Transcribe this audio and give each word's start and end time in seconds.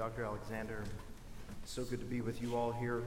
Dr. 0.00 0.24
Alexander. 0.24 0.82
So 1.66 1.84
good 1.84 2.00
to 2.00 2.06
be 2.06 2.22
with 2.22 2.40
you 2.40 2.56
all 2.56 2.72
here 2.72 3.02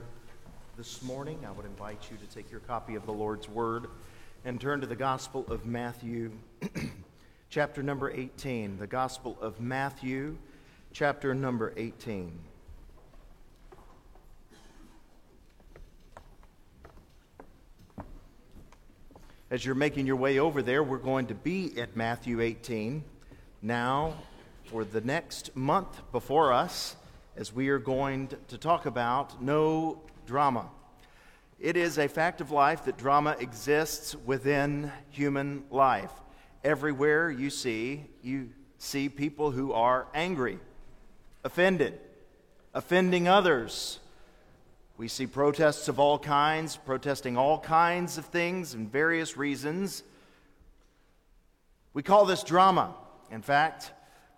this 0.77 1.01
morning. 1.01 1.39
I 1.43 1.49
would 1.49 1.65
invite 1.65 2.07
you 2.11 2.17
to 2.17 2.35
take 2.35 2.51
your 2.51 2.59
copy 2.59 2.93
of 2.93 3.07
the 3.07 3.11
Lord's 3.11 3.49
Word 3.49 3.87
and 4.45 4.61
turn 4.61 4.79
to 4.81 4.85
the 4.85 4.95
Gospel 4.95 5.43
of 5.47 5.65
Matthew, 5.65 6.33
chapter 7.49 7.81
number 7.81 8.11
18. 8.11 8.77
The 8.77 8.85
Gospel 8.85 9.35
of 9.41 9.59
Matthew, 9.59 10.37
chapter 10.91 11.33
number 11.33 11.73
18. 11.77 12.31
As 19.49 19.65
you're 19.65 19.73
making 19.73 20.05
your 20.05 20.17
way 20.17 20.37
over 20.37 20.61
there, 20.61 20.83
we're 20.83 20.99
going 20.99 21.25
to 21.25 21.33
be 21.33 21.75
at 21.79 21.95
Matthew 21.95 22.39
18 22.39 23.03
now 23.63 24.13
for 24.65 24.83
the 24.83 25.01
next 25.01 25.55
month 25.55 26.01
before 26.11 26.53
us 26.53 26.95
as 27.35 27.53
we 27.53 27.69
are 27.69 27.79
going 27.79 28.29
to 28.47 28.57
talk 28.57 28.85
about 28.85 29.41
no 29.41 30.01
drama. 30.25 30.69
It 31.59 31.77
is 31.77 31.97
a 31.97 32.07
fact 32.07 32.41
of 32.41 32.51
life 32.51 32.85
that 32.85 32.97
drama 32.97 33.35
exists 33.39 34.15
within 34.15 34.91
human 35.09 35.63
life. 35.71 36.11
Everywhere 36.63 37.31
you 37.31 37.49
see, 37.49 38.05
you 38.21 38.49
see 38.77 39.09
people 39.09 39.51
who 39.51 39.73
are 39.73 40.07
angry, 40.13 40.59
offended, 41.43 41.99
offending 42.73 43.27
others. 43.27 43.99
We 44.97 45.07
see 45.07 45.25
protests 45.25 45.87
of 45.87 45.99
all 45.99 46.19
kinds, 46.19 46.77
protesting 46.77 47.37
all 47.37 47.59
kinds 47.59 48.17
of 48.17 48.25
things 48.25 48.73
and 48.73 48.91
various 48.91 49.37
reasons. 49.37 50.03
We 51.93 52.03
call 52.03 52.25
this 52.25 52.43
drama. 52.43 52.93
In 53.31 53.41
fact, 53.41 53.91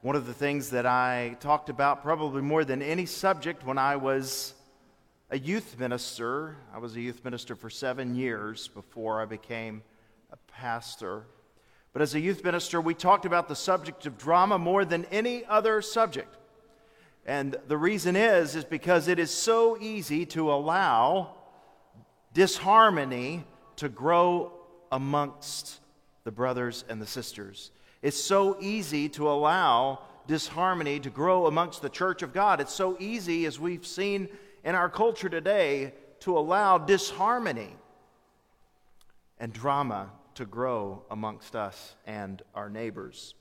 one 0.06 0.16
of 0.16 0.28
the 0.28 0.34
things 0.36 0.70
that 0.70 0.86
I 0.86 1.36
talked 1.40 1.68
about 1.68 2.04
probably 2.04 2.44
more 2.44 2.64
than 2.64 2.84
any 2.84 3.08
subject 3.08 3.66
when 3.66 3.80
I 3.80 3.96
was 3.96 4.54
a 5.32 5.40
youth 5.40 5.80
minister. 5.80 6.58
I 6.72 6.78
was 6.78 6.96
a 6.96 7.02
youth 7.02 7.26
minister 7.26 7.56
for 7.56 7.72
seven 7.72 8.14
years 8.14 8.68
before 8.68 9.20
I 9.20 9.26
became 9.26 9.82
a 10.32 10.38
pastor. 10.52 11.24
But 11.92 12.04
as 12.04 12.14
a 12.14 12.20
youth 12.20 12.44
minister, 12.44 12.80
we 12.80 12.94
talked 12.94 13.26
about 13.26 13.48
the 13.48 13.56
subject 13.56 14.06
of 14.06 14.16
drama 14.16 14.60
more 14.60 14.86
than 14.86 15.06
any 15.06 15.44
other 15.46 15.82
subject. 15.82 16.38
And 17.26 17.56
the 17.68 17.76
reason 17.76 18.16
is 18.16 18.56
is 18.56 18.64
because 18.64 19.08
it 19.08 19.18
is 19.18 19.32
so 19.32 19.76
easy 19.82 20.24
to 20.28 20.54
allow 20.54 21.34
disharmony 22.32 23.44
to 23.78 23.90
grow 23.90 24.52
amongst 24.92 25.80
the 26.26 26.32
brothers 26.32 26.86
and 26.90 27.02
the 27.02 27.08
sisters. 27.08 27.72
It's 28.06 28.22
so 28.22 28.56
easy 28.60 29.10
to 29.10 29.28
allow 29.28 29.98
disharmony 30.28 31.00
to 31.00 31.10
grow 31.10 31.48
amongst 31.48 31.82
the 31.82 31.90
church 31.90 32.22
of 32.22 32.34
God. 32.34 32.62
It's 32.62 32.72
so 32.72 32.96
easy, 33.00 33.48
as 33.48 33.60
we've 33.60 33.84
seen 33.84 34.30
in 34.64 34.76
our 34.76 34.92
culture 34.92 35.28
today, 35.28 35.92
to 36.20 36.38
allow 36.38 36.78
disharmony 36.78 37.76
and 39.40 39.52
drama 39.52 40.12
to 40.36 40.46
grow 40.46 41.02
amongst 41.10 41.56
us 41.56 41.96
and 42.06 42.44
our 42.54 42.70
neighbors. 42.70 43.34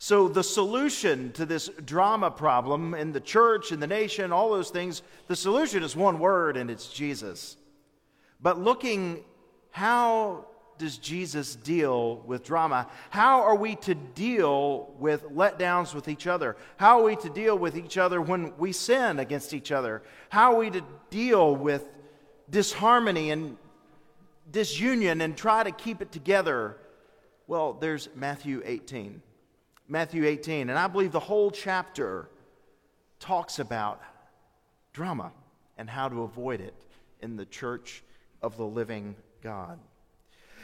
So, 0.00 0.26
the 0.26 0.42
solution 0.42 1.30
to 1.34 1.46
this 1.46 1.70
drama 1.84 2.32
problem 2.32 2.94
in 2.94 3.12
the 3.12 3.20
church, 3.20 3.70
in 3.70 3.78
the 3.78 3.86
nation, 3.86 4.32
all 4.32 4.50
those 4.50 4.70
things, 4.70 5.02
the 5.28 5.36
solution 5.36 5.84
is 5.84 5.94
one 5.94 6.18
word, 6.18 6.56
and 6.56 6.72
it's 6.72 6.88
Jesus. 6.88 7.56
But 8.40 8.58
looking 8.58 9.22
how 9.70 10.46
does 10.78 10.98
Jesus 10.98 11.54
deal 11.54 12.18
with 12.26 12.44
drama? 12.44 12.88
How 13.10 13.42
are 13.42 13.54
we 13.54 13.76
to 13.76 13.94
deal 13.94 14.92
with 14.98 15.24
letdowns 15.24 15.94
with 15.94 16.08
each 16.08 16.26
other? 16.26 16.56
How 16.76 17.00
are 17.00 17.04
we 17.04 17.16
to 17.16 17.30
deal 17.30 17.56
with 17.56 17.76
each 17.76 17.98
other 17.98 18.20
when 18.20 18.56
we 18.56 18.72
sin 18.72 19.18
against 19.18 19.54
each 19.54 19.70
other? 19.72 20.02
How 20.28 20.54
are 20.54 20.58
we 20.58 20.70
to 20.70 20.82
deal 21.10 21.54
with 21.54 21.84
disharmony 22.50 23.30
and 23.30 23.56
disunion 24.50 25.20
and 25.20 25.36
try 25.36 25.62
to 25.62 25.70
keep 25.70 26.02
it 26.02 26.12
together? 26.12 26.76
Well, 27.46 27.74
there's 27.74 28.08
Matthew 28.14 28.62
18. 28.64 29.22
Matthew 29.88 30.24
18. 30.24 30.70
And 30.70 30.78
I 30.78 30.86
believe 30.88 31.12
the 31.12 31.20
whole 31.20 31.50
chapter 31.50 32.28
talks 33.20 33.58
about 33.58 34.00
drama 34.92 35.32
and 35.76 35.88
how 35.88 36.08
to 36.08 36.22
avoid 36.22 36.60
it 36.60 36.74
in 37.20 37.36
the 37.36 37.46
church 37.46 38.02
of 38.42 38.56
the 38.56 38.66
living 38.66 39.14
God. 39.42 39.78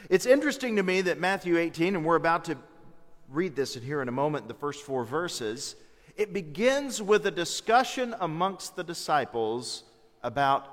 It's 0.07 0.25
interesting 0.25 0.77
to 0.77 0.83
me 0.83 1.01
that 1.01 1.19
Matthew 1.19 1.57
18, 1.57 1.95
and 1.95 2.05
we're 2.05 2.15
about 2.15 2.45
to 2.45 2.57
read 3.29 3.55
this 3.55 3.75
in 3.75 3.83
here 3.83 4.01
in 4.01 4.07
a 4.07 4.13
moment, 4.13 4.47
the 4.47 4.53
first 4.53 4.83
four 4.83 5.03
verses, 5.03 5.75
it 6.15 6.33
begins 6.33 7.01
with 7.01 7.25
a 7.25 7.31
discussion 7.31 8.15
amongst 8.19 8.75
the 8.75 8.83
disciples 8.83 9.83
about 10.23 10.67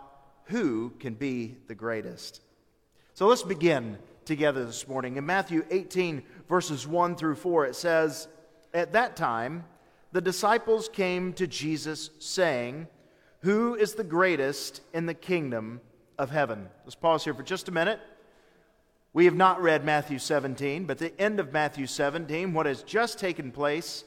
who 0.45 0.91
can 0.99 1.15
be 1.15 1.57
the 1.67 1.75
greatest. 1.75 2.41
So 3.15 3.27
let's 3.27 3.43
begin 3.43 3.99
together 4.25 4.65
this 4.65 4.89
morning. 4.89 5.17
In 5.17 5.27
Matthew 5.27 5.65
18, 5.71 6.23
verses 6.49 6.87
1 6.87 7.17
through 7.17 7.37
4, 7.37 7.67
it 7.67 7.77
says, 7.77 8.29
At 8.75 8.93
that 8.93 9.17
time, 9.17 9.65
the 10.13 10.21
disciples 10.21 10.89
came 10.89 11.33
to 11.35 11.47
Jesus, 11.47 12.11
saying, 12.19 12.87
Who 13.41 13.75
is 13.75 13.95
the 13.95 14.05
greatest 14.05 14.81
in 14.95 15.07
the 15.07 15.15
kingdom 15.15 15.81
of 16.19 16.31
heaven? 16.31 16.69
Let's 16.85 16.95
pause 16.95 17.25
here 17.25 17.35
for 17.35 17.43
just 17.43 17.69
a 17.69 17.73
minute. 17.73 18.01
We 19.17 19.25
have 19.25 19.35
not 19.35 19.63
read 19.63 19.83
Matthew 19.83 20.19
17, 20.19 20.85
but 20.85 20.99
the 20.99 21.19
end 21.19 21.41
of 21.41 21.51
Matthew 21.51 21.87
17, 21.87 22.53
what 22.53 22.67
has 22.67 22.83
just 22.83 23.19
taken 23.19 23.51
place 23.51 24.05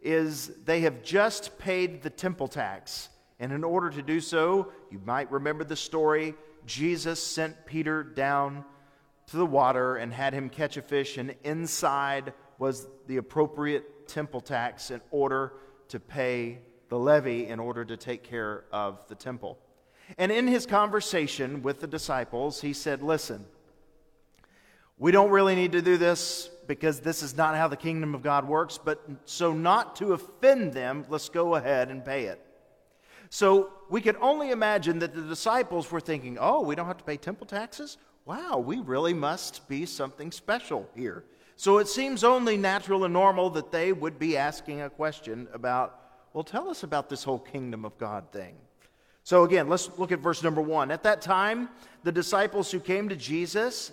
is 0.00 0.52
they 0.64 0.82
have 0.82 1.02
just 1.02 1.58
paid 1.58 2.00
the 2.00 2.10
temple 2.10 2.46
tax. 2.46 3.08
And 3.40 3.50
in 3.50 3.64
order 3.64 3.90
to 3.90 4.02
do 4.02 4.20
so, 4.20 4.70
you 4.88 5.00
might 5.04 5.32
remember 5.32 5.64
the 5.64 5.74
story 5.74 6.36
Jesus 6.64 7.20
sent 7.20 7.66
Peter 7.66 8.04
down 8.04 8.64
to 9.26 9.36
the 9.36 9.44
water 9.44 9.96
and 9.96 10.12
had 10.12 10.32
him 10.32 10.48
catch 10.48 10.76
a 10.76 10.82
fish, 10.82 11.18
and 11.18 11.34
inside 11.42 12.32
was 12.60 12.86
the 13.08 13.16
appropriate 13.16 14.06
temple 14.06 14.40
tax 14.40 14.92
in 14.92 15.00
order 15.10 15.54
to 15.88 15.98
pay 15.98 16.60
the 16.88 16.96
levy 16.96 17.48
in 17.48 17.58
order 17.58 17.84
to 17.84 17.96
take 17.96 18.22
care 18.22 18.66
of 18.70 19.08
the 19.08 19.16
temple. 19.16 19.58
And 20.18 20.30
in 20.30 20.46
his 20.46 20.66
conversation 20.66 21.62
with 21.62 21.80
the 21.80 21.88
disciples, 21.88 22.60
he 22.60 22.72
said, 22.72 23.02
Listen, 23.02 23.44
we 24.98 25.12
don't 25.12 25.30
really 25.30 25.54
need 25.54 25.72
to 25.72 25.82
do 25.82 25.96
this 25.96 26.50
because 26.66 27.00
this 27.00 27.22
is 27.22 27.36
not 27.36 27.54
how 27.56 27.68
the 27.68 27.76
kingdom 27.76 28.14
of 28.14 28.22
God 28.22 28.48
works, 28.48 28.78
but 28.82 29.04
so 29.24 29.52
not 29.52 29.96
to 29.96 30.12
offend 30.12 30.72
them, 30.72 31.04
let's 31.08 31.28
go 31.28 31.54
ahead 31.54 31.90
and 31.90 32.04
pay 32.04 32.24
it. 32.24 32.40
So 33.28 33.70
we 33.90 34.00
can 34.00 34.16
only 34.20 34.50
imagine 34.50 34.98
that 35.00 35.14
the 35.14 35.22
disciples 35.22 35.90
were 35.90 36.00
thinking, 36.00 36.38
oh, 36.40 36.62
we 36.62 36.74
don't 36.74 36.86
have 36.86 36.98
to 36.98 37.04
pay 37.04 37.16
temple 37.16 37.46
taxes? 37.46 37.98
Wow, 38.24 38.58
we 38.58 38.80
really 38.80 39.14
must 39.14 39.68
be 39.68 39.86
something 39.86 40.32
special 40.32 40.88
here. 40.94 41.24
So 41.56 41.78
it 41.78 41.88
seems 41.88 42.24
only 42.24 42.56
natural 42.56 43.04
and 43.04 43.12
normal 43.12 43.50
that 43.50 43.72
they 43.72 43.92
would 43.92 44.18
be 44.18 44.36
asking 44.36 44.82
a 44.82 44.90
question 44.90 45.48
about, 45.52 46.00
well, 46.32 46.44
tell 46.44 46.68
us 46.68 46.82
about 46.82 47.08
this 47.08 47.24
whole 47.24 47.38
kingdom 47.38 47.84
of 47.84 47.96
God 47.98 48.30
thing. 48.32 48.56
So 49.22 49.44
again, 49.44 49.68
let's 49.68 49.90
look 49.98 50.12
at 50.12 50.20
verse 50.20 50.42
number 50.42 50.60
one. 50.60 50.90
At 50.90 51.02
that 51.04 51.22
time, 51.22 51.68
the 52.04 52.12
disciples 52.12 52.70
who 52.70 52.78
came 52.78 53.08
to 53.08 53.16
Jesus 53.16 53.92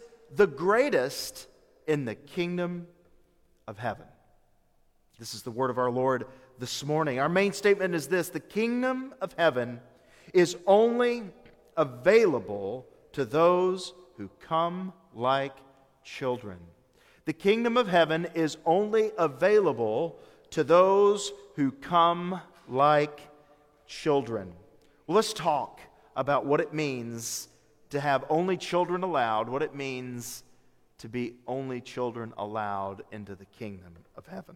the 0.35 0.47
greatest 0.47 1.47
in 1.87 2.05
the 2.05 2.15
kingdom 2.15 2.87
of 3.67 3.77
heaven. 3.77 4.05
This 5.19 5.33
is 5.33 5.43
the 5.43 5.51
word 5.51 5.69
of 5.69 5.77
our 5.77 5.91
Lord 5.91 6.25
this 6.57 6.83
morning. 6.83 7.19
Our 7.19 7.29
main 7.29 7.53
statement 7.53 7.93
is 7.93 8.07
this 8.07 8.29
the 8.29 8.39
kingdom 8.39 9.13
of 9.21 9.33
heaven 9.37 9.79
is 10.33 10.57
only 10.65 11.23
available 11.77 12.87
to 13.13 13.25
those 13.25 13.93
who 14.17 14.29
come 14.39 14.93
like 15.13 15.55
children. 16.03 16.57
The 17.25 17.33
kingdom 17.33 17.77
of 17.77 17.87
heaven 17.87 18.27
is 18.33 18.57
only 18.65 19.11
available 19.17 20.17
to 20.51 20.63
those 20.63 21.31
who 21.55 21.71
come 21.71 22.41
like 22.67 23.21
children. 23.87 24.53
Well, 25.05 25.15
let's 25.15 25.33
talk 25.33 25.81
about 26.15 26.45
what 26.45 26.61
it 26.61 26.73
means 26.73 27.47
to 27.91 27.99
have 27.99 28.25
only 28.29 28.57
children 28.57 29.03
allowed, 29.03 29.47
what 29.47 29.61
it 29.61 29.75
means 29.75 30.43
to 30.97 31.09
be 31.09 31.35
only 31.47 31.81
children 31.81 32.33
allowed 32.37 33.03
into 33.11 33.35
the 33.35 33.45
kingdom 33.45 33.93
of 34.15 34.25
heaven. 34.27 34.55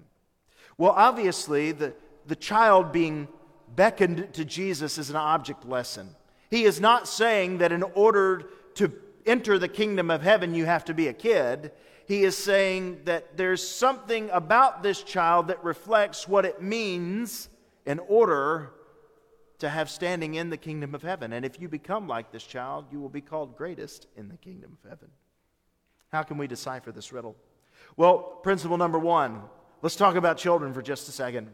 Well, 0.77 0.91
obviously, 0.91 1.71
the, 1.71 1.93
the 2.27 2.35
child 2.35 2.91
being 2.91 3.27
beckoned 3.75 4.33
to 4.33 4.45
Jesus 4.45 4.97
is 4.97 5.09
an 5.09 5.15
object 5.15 5.65
lesson. 5.65 6.09
He 6.49 6.63
is 6.63 6.79
not 6.79 7.07
saying 7.07 7.59
that 7.59 7.71
in 7.71 7.83
order 7.83 8.49
to 8.75 8.91
enter 9.25 9.57
the 9.57 9.67
kingdom 9.67 10.11
of 10.11 10.21
heaven, 10.21 10.53
you 10.53 10.65
have 10.65 10.85
to 10.85 10.93
be 10.93 11.07
a 11.07 11.13
kid. 11.13 11.71
He 12.07 12.23
is 12.23 12.37
saying 12.37 13.01
that 13.05 13.35
there's 13.35 13.67
something 13.67 14.29
about 14.29 14.83
this 14.83 15.01
child 15.01 15.47
that 15.47 15.63
reflects 15.63 16.27
what 16.27 16.45
it 16.45 16.61
means 16.61 17.49
in 17.85 17.99
order 17.99 18.71
to 19.65 19.69
have 19.71 19.89
standing 19.89 20.35
in 20.35 20.51
the 20.51 20.57
kingdom 20.57 20.93
of 20.93 21.01
heaven. 21.01 21.33
And 21.33 21.43
if 21.43 21.59
you 21.59 21.67
become 21.67 22.07
like 22.07 22.31
this 22.31 22.43
child, 22.43 22.85
you 22.91 22.99
will 22.99 23.09
be 23.09 23.19
called 23.19 23.57
greatest 23.57 24.05
in 24.15 24.29
the 24.29 24.37
kingdom 24.37 24.77
of 24.77 24.89
heaven. 24.89 25.09
How 26.11 26.21
can 26.21 26.37
we 26.37 26.45
decipher 26.45 26.91
this 26.91 27.11
riddle? 27.11 27.35
Well, 27.97 28.19
principle 28.19 28.77
number 28.77 28.99
one 28.99 29.41
let's 29.81 29.95
talk 29.95 30.15
about 30.15 30.37
children 30.37 30.71
for 30.71 30.83
just 30.83 31.09
a 31.09 31.11
second. 31.11 31.49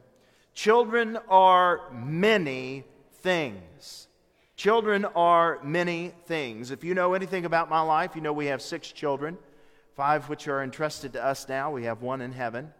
Children 0.53 1.19
are 1.29 1.89
many 1.93 2.83
things. 3.21 4.09
Children 4.57 5.05
are 5.05 5.59
many 5.63 6.13
things. 6.25 6.69
If 6.69 6.83
you 6.83 6.93
know 6.93 7.13
anything 7.13 7.45
about 7.45 7.69
my 7.69 7.81
life, 7.81 8.13
you 8.15 8.21
know 8.21 8.33
we 8.33 8.47
have 8.47 8.61
six 8.61 8.91
children, 8.91 9.37
five 9.95 10.27
which 10.27 10.49
are 10.49 10.61
entrusted 10.61 11.13
to 11.13 11.23
us 11.23 11.47
now. 11.47 11.71
We 11.71 11.85
have 11.85 12.01
one 12.01 12.19
in 12.19 12.33
heaven. 12.33 12.73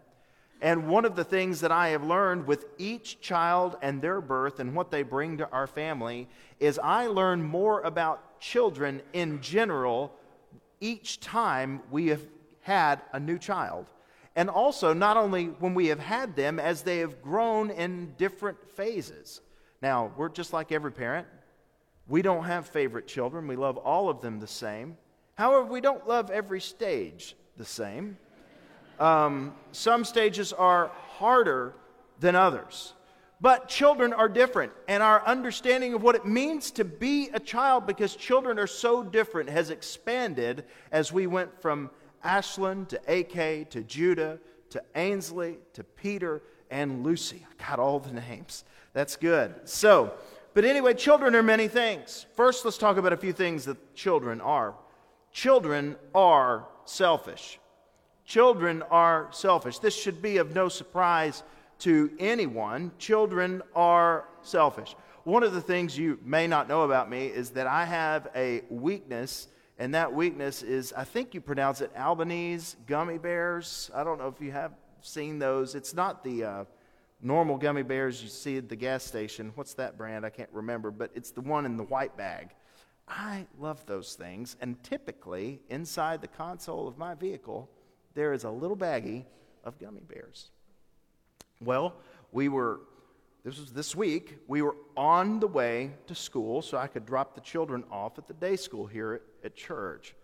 And 0.61 0.87
one 0.87 1.05
of 1.05 1.15
the 1.15 1.23
things 1.23 1.61
that 1.61 1.71
I 1.71 1.89
have 1.89 2.03
learned 2.03 2.45
with 2.45 2.65
each 2.77 3.19
child 3.19 3.77
and 3.81 3.99
their 3.99 4.21
birth 4.21 4.59
and 4.59 4.75
what 4.75 4.91
they 4.91 5.01
bring 5.01 5.39
to 5.39 5.49
our 5.49 5.65
family 5.65 6.27
is 6.59 6.79
I 6.81 7.07
learn 7.07 7.43
more 7.43 7.81
about 7.81 8.39
children 8.39 9.01
in 9.11 9.41
general 9.41 10.13
each 10.79 11.19
time 11.19 11.81
we 11.89 12.07
have 12.07 12.21
had 12.61 13.01
a 13.11 13.19
new 13.19 13.39
child. 13.39 13.87
And 14.35 14.49
also, 14.49 14.93
not 14.93 15.17
only 15.17 15.45
when 15.45 15.73
we 15.73 15.87
have 15.87 15.99
had 15.99 16.35
them, 16.35 16.59
as 16.59 16.83
they 16.83 16.99
have 16.99 17.21
grown 17.21 17.69
in 17.71 18.13
different 18.17 18.57
phases. 18.75 19.41
Now, 19.81 20.11
we're 20.15 20.29
just 20.29 20.53
like 20.53 20.71
every 20.71 20.91
parent. 20.91 21.27
We 22.07 22.21
don't 22.21 22.43
have 22.43 22.67
favorite 22.67 23.07
children. 23.07 23.47
We 23.47 23.55
love 23.55 23.77
all 23.77 24.09
of 24.09 24.21
them 24.21 24.39
the 24.39 24.47
same. 24.47 24.97
However, 25.35 25.65
we 25.65 25.81
don't 25.81 26.07
love 26.07 26.29
every 26.29 26.61
stage 26.61 27.35
the 27.57 27.65
same. 27.65 28.17
Um, 28.99 29.53
some 29.71 30.05
stages 30.05 30.53
are 30.53 30.91
harder 31.17 31.73
than 32.19 32.35
others. 32.35 32.93
But 33.41 33.67
children 33.67 34.13
are 34.13 34.29
different, 34.29 34.71
and 34.87 35.01
our 35.01 35.25
understanding 35.25 35.95
of 35.95 36.03
what 36.03 36.13
it 36.13 36.25
means 36.25 36.69
to 36.71 36.85
be 36.85 37.29
a 37.33 37.39
child, 37.39 37.87
because 37.87 38.15
children 38.15 38.59
are 38.59 38.67
so 38.67 39.01
different, 39.01 39.49
has 39.49 39.71
expanded 39.71 40.63
as 40.91 41.11
we 41.11 41.25
went 41.25 41.59
from 41.59 41.89
Ashlyn 42.23 42.87
to 42.89 42.99
AK 43.07 43.67
to 43.71 43.81
Judah 43.81 44.39
to 44.69 44.81
Ainsley 44.95 45.57
to 45.73 45.83
Peter 45.83 46.41
and 46.69 47.03
Lucy. 47.03 47.45
I 47.49 47.69
got 47.69 47.79
all 47.79 47.99
the 47.99 48.13
names. 48.13 48.63
That's 48.93 49.15
good. 49.15 49.53
So, 49.65 50.13
but 50.53 50.65
anyway, 50.65 50.93
children 50.93 51.35
are 51.35 51.43
many 51.43 51.67
things. 51.67 52.25
First, 52.35 52.63
let's 52.65 52.77
talk 52.77 52.97
about 52.97 53.13
a 53.13 53.17
few 53.17 53.33
things 53.33 53.65
that 53.65 53.95
children 53.95 54.41
are. 54.41 54.75
Children 55.31 55.95
are 56.13 56.67
selfish. 56.85 57.59
Children 58.31 58.81
are 58.83 59.27
selfish. 59.31 59.79
This 59.79 59.93
should 59.93 60.21
be 60.21 60.37
of 60.37 60.55
no 60.55 60.69
surprise 60.69 61.43
to 61.79 62.09
anyone. 62.17 62.93
Children 62.97 63.61
are 63.75 64.23
selfish. 64.41 64.95
One 65.25 65.43
of 65.43 65.51
the 65.51 65.59
things 65.59 65.97
you 65.97 66.17
may 66.23 66.47
not 66.47 66.69
know 66.69 66.83
about 66.83 67.09
me 67.09 67.25
is 67.25 67.49
that 67.49 67.67
I 67.67 67.83
have 67.83 68.29
a 68.33 68.61
weakness, 68.69 69.49
and 69.77 69.93
that 69.95 70.13
weakness 70.13 70.63
is, 70.63 70.93
I 70.93 71.03
think 71.03 71.33
you 71.33 71.41
pronounce 71.41 71.81
it 71.81 71.91
Albanese 71.93 72.77
gummy 72.87 73.17
bears. 73.17 73.91
I 73.93 74.05
don't 74.05 74.17
know 74.17 74.29
if 74.29 74.39
you 74.39 74.53
have 74.53 74.71
seen 75.01 75.37
those. 75.37 75.75
It's 75.75 75.93
not 75.93 76.23
the 76.23 76.45
uh, 76.45 76.63
normal 77.21 77.57
gummy 77.57 77.83
bears 77.83 78.23
you 78.23 78.29
see 78.29 78.55
at 78.55 78.69
the 78.69 78.77
gas 78.77 79.03
station. 79.03 79.51
What's 79.55 79.73
that 79.73 79.97
brand? 79.97 80.25
I 80.25 80.29
can't 80.29 80.53
remember, 80.53 80.89
but 80.89 81.11
it's 81.15 81.31
the 81.31 81.41
one 81.41 81.65
in 81.65 81.75
the 81.75 81.83
white 81.83 82.15
bag. 82.15 82.51
I 83.09 83.45
love 83.59 83.85
those 83.87 84.13
things, 84.13 84.55
and 84.61 84.81
typically 84.83 85.59
inside 85.67 86.21
the 86.21 86.29
console 86.29 86.87
of 86.87 86.97
my 86.97 87.13
vehicle, 87.13 87.69
there 88.13 88.33
is 88.33 88.43
a 88.43 88.49
little 88.49 88.77
baggie 88.77 89.25
of 89.63 89.79
gummy 89.79 90.01
bears. 90.01 90.49
Well, 91.59 91.93
we 92.31 92.49
were, 92.49 92.79
this 93.43 93.59
was 93.59 93.71
this 93.71 93.95
week, 93.95 94.39
we 94.47 94.61
were 94.61 94.75
on 94.97 95.39
the 95.39 95.47
way 95.47 95.91
to 96.07 96.15
school 96.15 96.61
so 96.61 96.77
I 96.77 96.87
could 96.87 97.05
drop 97.05 97.35
the 97.35 97.41
children 97.41 97.83
off 97.91 98.17
at 98.17 98.27
the 98.27 98.33
day 98.33 98.55
school 98.55 98.87
here 98.87 99.13
at, 99.13 99.21
at 99.45 99.55
church. 99.55 100.15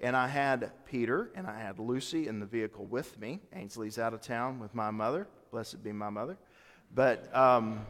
And 0.00 0.16
I 0.16 0.28
had 0.28 0.70
Peter 0.86 1.30
and 1.34 1.46
I 1.46 1.58
had 1.58 1.78
Lucy 1.78 2.28
in 2.28 2.38
the 2.38 2.46
vehicle 2.46 2.86
with 2.86 3.18
me. 3.18 3.40
Ainsley's 3.52 3.98
out 3.98 4.14
of 4.14 4.20
town 4.20 4.60
with 4.60 4.74
my 4.74 4.90
mother. 4.90 5.26
Blessed 5.50 5.82
be 5.82 5.92
my 5.92 6.08
mother. 6.08 6.36
But 6.94 7.34
um, 7.36 7.84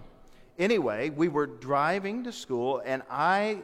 anyway, 0.58 1.10
we 1.10 1.28
were 1.28 1.46
driving 1.46 2.24
to 2.24 2.32
school 2.32 2.82
and 2.84 3.02
I 3.10 3.58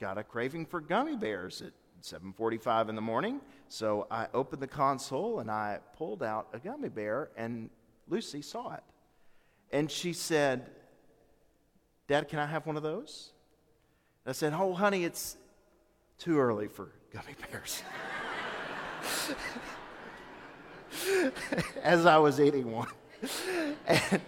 got 0.00 0.18
a 0.18 0.24
craving 0.24 0.66
for 0.66 0.80
gummy 0.80 1.16
bears 1.16 1.62
at 1.62 1.72
7:45 2.04 2.90
in 2.90 2.94
the 2.96 3.00
morning. 3.00 3.40
So 3.68 4.06
I 4.10 4.28
opened 4.34 4.60
the 4.60 4.66
console 4.66 5.40
and 5.40 5.50
I 5.50 5.80
pulled 5.96 6.22
out 6.22 6.48
a 6.52 6.58
gummy 6.58 6.90
bear, 6.90 7.30
and 7.36 7.70
Lucy 8.08 8.42
saw 8.42 8.74
it. 8.74 8.82
And 9.72 9.90
she 9.90 10.12
said, 10.12 10.70
Dad, 12.06 12.28
can 12.28 12.38
I 12.38 12.46
have 12.46 12.66
one 12.66 12.76
of 12.76 12.82
those? 12.82 13.32
And 14.24 14.30
I 14.30 14.34
said, 14.34 14.52
Oh, 14.52 14.74
honey, 14.74 15.04
it's 15.04 15.38
too 16.18 16.38
early 16.38 16.68
for 16.68 16.90
gummy 17.10 17.34
bears. 17.50 17.82
As 21.82 22.04
I 22.04 22.18
was 22.18 22.38
eating 22.38 22.70
one. 22.70 22.88
And, 23.86 24.20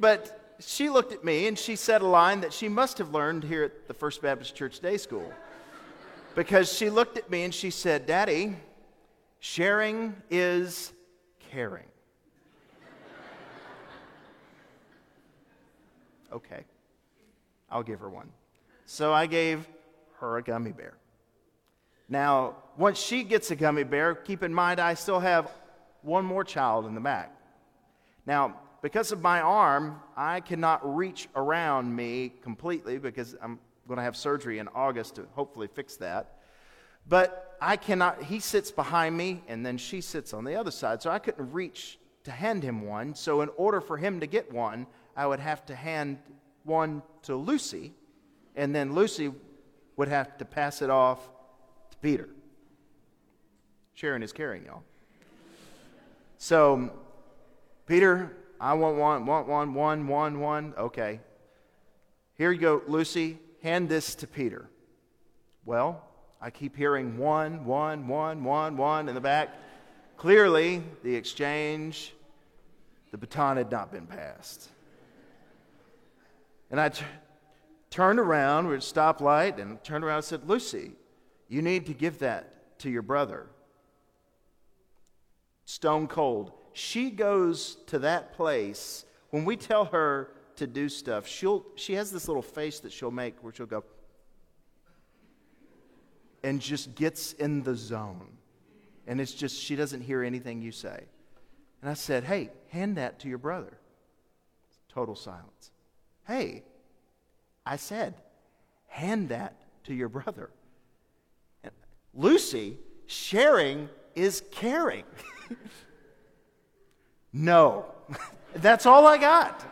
but 0.00 0.56
she 0.60 0.88
looked 0.88 1.12
at 1.12 1.22
me 1.22 1.46
and 1.46 1.58
she 1.58 1.76
said 1.76 2.00
a 2.00 2.06
line 2.06 2.40
that 2.40 2.54
she 2.54 2.68
must 2.68 2.96
have 2.98 3.12
learned 3.12 3.44
here 3.44 3.64
at 3.64 3.86
the 3.86 3.94
First 3.94 4.22
Baptist 4.22 4.54
Church 4.54 4.80
Day 4.80 4.96
School 4.96 5.30
because 6.36 6.70
she 6.70 6.90
looked 6.90 7.16
at 7.16 7.30
me 7.30 7.44
and 7.44 7.52
she 7.52 7.70
said, 7.70 8.06
Daddy, 8.06 8.54
sharing 9.40 10.14
is 10.30 10.92
caring. 11.50 11.86
okay, 16.30 16.64
I'll 17.70 17.82
give 17.82 18.00
her 18.00 18.10
one. 18.10 18.30
So 18.84 19.14
I 19.14 19.26
gave 19.26 19.66
her 20.20 20.36
a 20.36 20.42
gummy 20.42 20.72
bear. 20.72 20.98
Now, 22.08 22.56
once 22.76 22.98
she 22.98 23.24
gets 23.24 23.50
a 23.50 23.56
gummy 23.56 23.84
bear, 23.84 24.14
keep 24.14 24.42
in 24.42 24.52
mind 24.52 24.78
I 24.78 24.92
still 24.94 25.20
have 25.20 25.50
one 26.02 26.24
more 26.26 26.44
child 26.44 26.84
in 26.86 26.94
the 26.94 27.00
back. 27.00 27.34
Now, 28.26 28.60
because 28.82 29.10
of 29.10 29.22
my 29.22 29.40
arm, 29.40 30.00
I 30.16 30.40
cannot 30.40 30.96
reach 30.96 31.28
around 31.34 31.96
me 31.96 32.34
completely 32.42 32.98
because 32.98 33.34
I'm 33.42 33.58
going 33.86 33.98
to 33.98 34.02
have 34.02 34.16
surgery 34.16 34.58
in 34.58 34.68
August 34.68 35.16
to 35.16 35.26
hopefully 35.34 35.68
fix 35.68 35.96
that. 35.96 36.38
But 37.08 37.56
I 37.60 37.76
cannot, 37.76 38.22
he 38.24 38.40
sits 38.40 38.70
behind 38.70 39.16
me 39.16 39.42
and 39.48 39.64
then 39.64 39.78
she 39.78 40.00
sits 40.00 40.34
on 40.34 40.44
the 40.44 40.56
other 40.56 40.70
side. 40.70 41.02
So 41.02 41.10
I 41.10 41.18
couldn't 41.18 41.52
reach 41.52 41.98
to 42.26 42.32
hand 42.32 42.64
him 42.64 42.82
one. 42.82 43.14
So, 43.14 43.40
in 43.40 43.48
order 43.56 43.80
for 43.80 43.96
him 43.96 44.18
to 44.18 44.26
get 44.26 44.52
one, 44.52 44.88
I 45.16 45.28
would 45.28 45.38
have 45.38 45.64
to 45.66 45.76
hand 45.76 46.18
one 46.64 47.02
to 47.22 47.36
Lucy, 47.36 47.94
and 48.56 48.74
then 48.74 48.94
Lucy 48.94 49.32
would 49.96 50.08
have 50.08 50.36
to 50.38 50.44
pass 50.44 50.82
it 50.82 50.90
off 50.90 51.20
to 51.90 51.96
Peter. 51.98 52.28
Sharon 53.94 54.24
is 54.24 54.32
caring, 54.32 54.64
y'all. 54.64 54.82
So, 56.36 56.90
Peter, 57.86 58.36
I 58.60 58.74
want 58.74 58.96
one, 58.96 59.24
want 59.24 59.46
one, 59.46 59.72
one, 59.74 60.08
one, 60.08 60.40
one. 60.40 60.74
Okay. 60.76 61.20
Here 62.34 62.50
you 62.50 62.60
go, 62.60 62.82
Lucy 62.88 63.38
hand 63.66 63.88
this 63.88 64.14
to 64.14 64.28
Peter. 64.28 64.70
Well, 65.64 66.00
I 66.40 66.50
keep 66.50 66.76
hearing 66.76 67.18
one, 67.18 67.64
one, 67.64 68.06
one, 68.06 68.44
one, 68.44 68.76
one 68.76 69.08
in 69.08 69.14
the 69.16 69.20
back. 69.20 69.48
Clearly, 70.16 70.84
the 71.02 71.12
exchange, 71.12 72.14
the 73.10 73.18
baton 73.18 73.56
had 73.56 73.68
not 73.68 73.90
been 73.90 74.06
passed. 74.06 74.68
And 76.70 76.80
I 76.80 76.90
t- 76.90 77.04
turned 77.90 78.20
around, 78.20 78.68
we're 78.68 78.76
at 78.76 78.88
a 78.88 78.94
stoplight, 78.94 79.58
and 79.58 79.82
turned 79.82 80.04
around 80.04 80.18
and 80.18 80.24
said, 80.24 80.48
Lucy, 80.48 80.92
you 81.48 81.60
need 81.60 81.86
to 81.86 81.92
give 81.92 82.20
that 82.20 82.78
to 82.78 82.88
your 82.88 83.02
brother. 83.02 83.48
Stone 85.64 86.06
cold. 86.06 86.52
She 86.72 87.10
goes 87.10 87.78
to 87.86 87.98
that 87.98 88.32
place. 88.32 89.04
When 89.30 89.44
we 89.44 89.56
tell 89.56 89.86
her 89.86 90.30
to 90.56 90.66
do 90.66 90.88
stuff, 90.88 91.26
she'll, 91.26 91.64
she 91.74 91.94
has 91.94 92.10
this 92.10 92.28
little 92.28 92.42
face 92.42 92.80
that 92.80 92.92
she'll 92.92 93.10
make 93.10 93.42
where 93.42 93.52
she'll 93.52 93.66
go 93.66 93.84
and 96.42 96.60
just 96.60 96.94
gets 96.94 97.32
in 97.34 97.62
the 97.62 97.74
zone. 97.74 98.28
And 99.06 99.20
it's 99.20 99.32
just, 99.32 99.60
she 99.60 99.76
doesn't 99.76 100.00
hear 100.00 100.22
anything 100.22 100.62
you 100.62 100.72
say. 100.72 101.04
And 101.80 101.90
I 101.90 101.94
said, 101.94 102.24
Hey, 102.24 102.50
hand 102.70 102.96
that 102.96 103.18
to 103.20 103.28
your 103.28 103.38
brother. 103.38 103.78
Total 104.88 105.14
silence. 105.14 105.70
Hey, 106.26 106.64
I 107.64 107.76
said, 107.76 108.14
hand 108.86 109.28
that 109.28 109.54
to 109.84 109.94
your 109.94 110.08
brother. 110.08 110.50
And 111.62 111.72
Lucy, 112.14 112.78
sharing 113.06 113.88
is 114.14 114.42
caring. 114.50 115.04
no, 117.32 117.86
that's 118.54 118.86
all 118.86 119.06
I 119.06 119.18
got. 119.18 119.64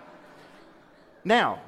Now, 1.25 1.61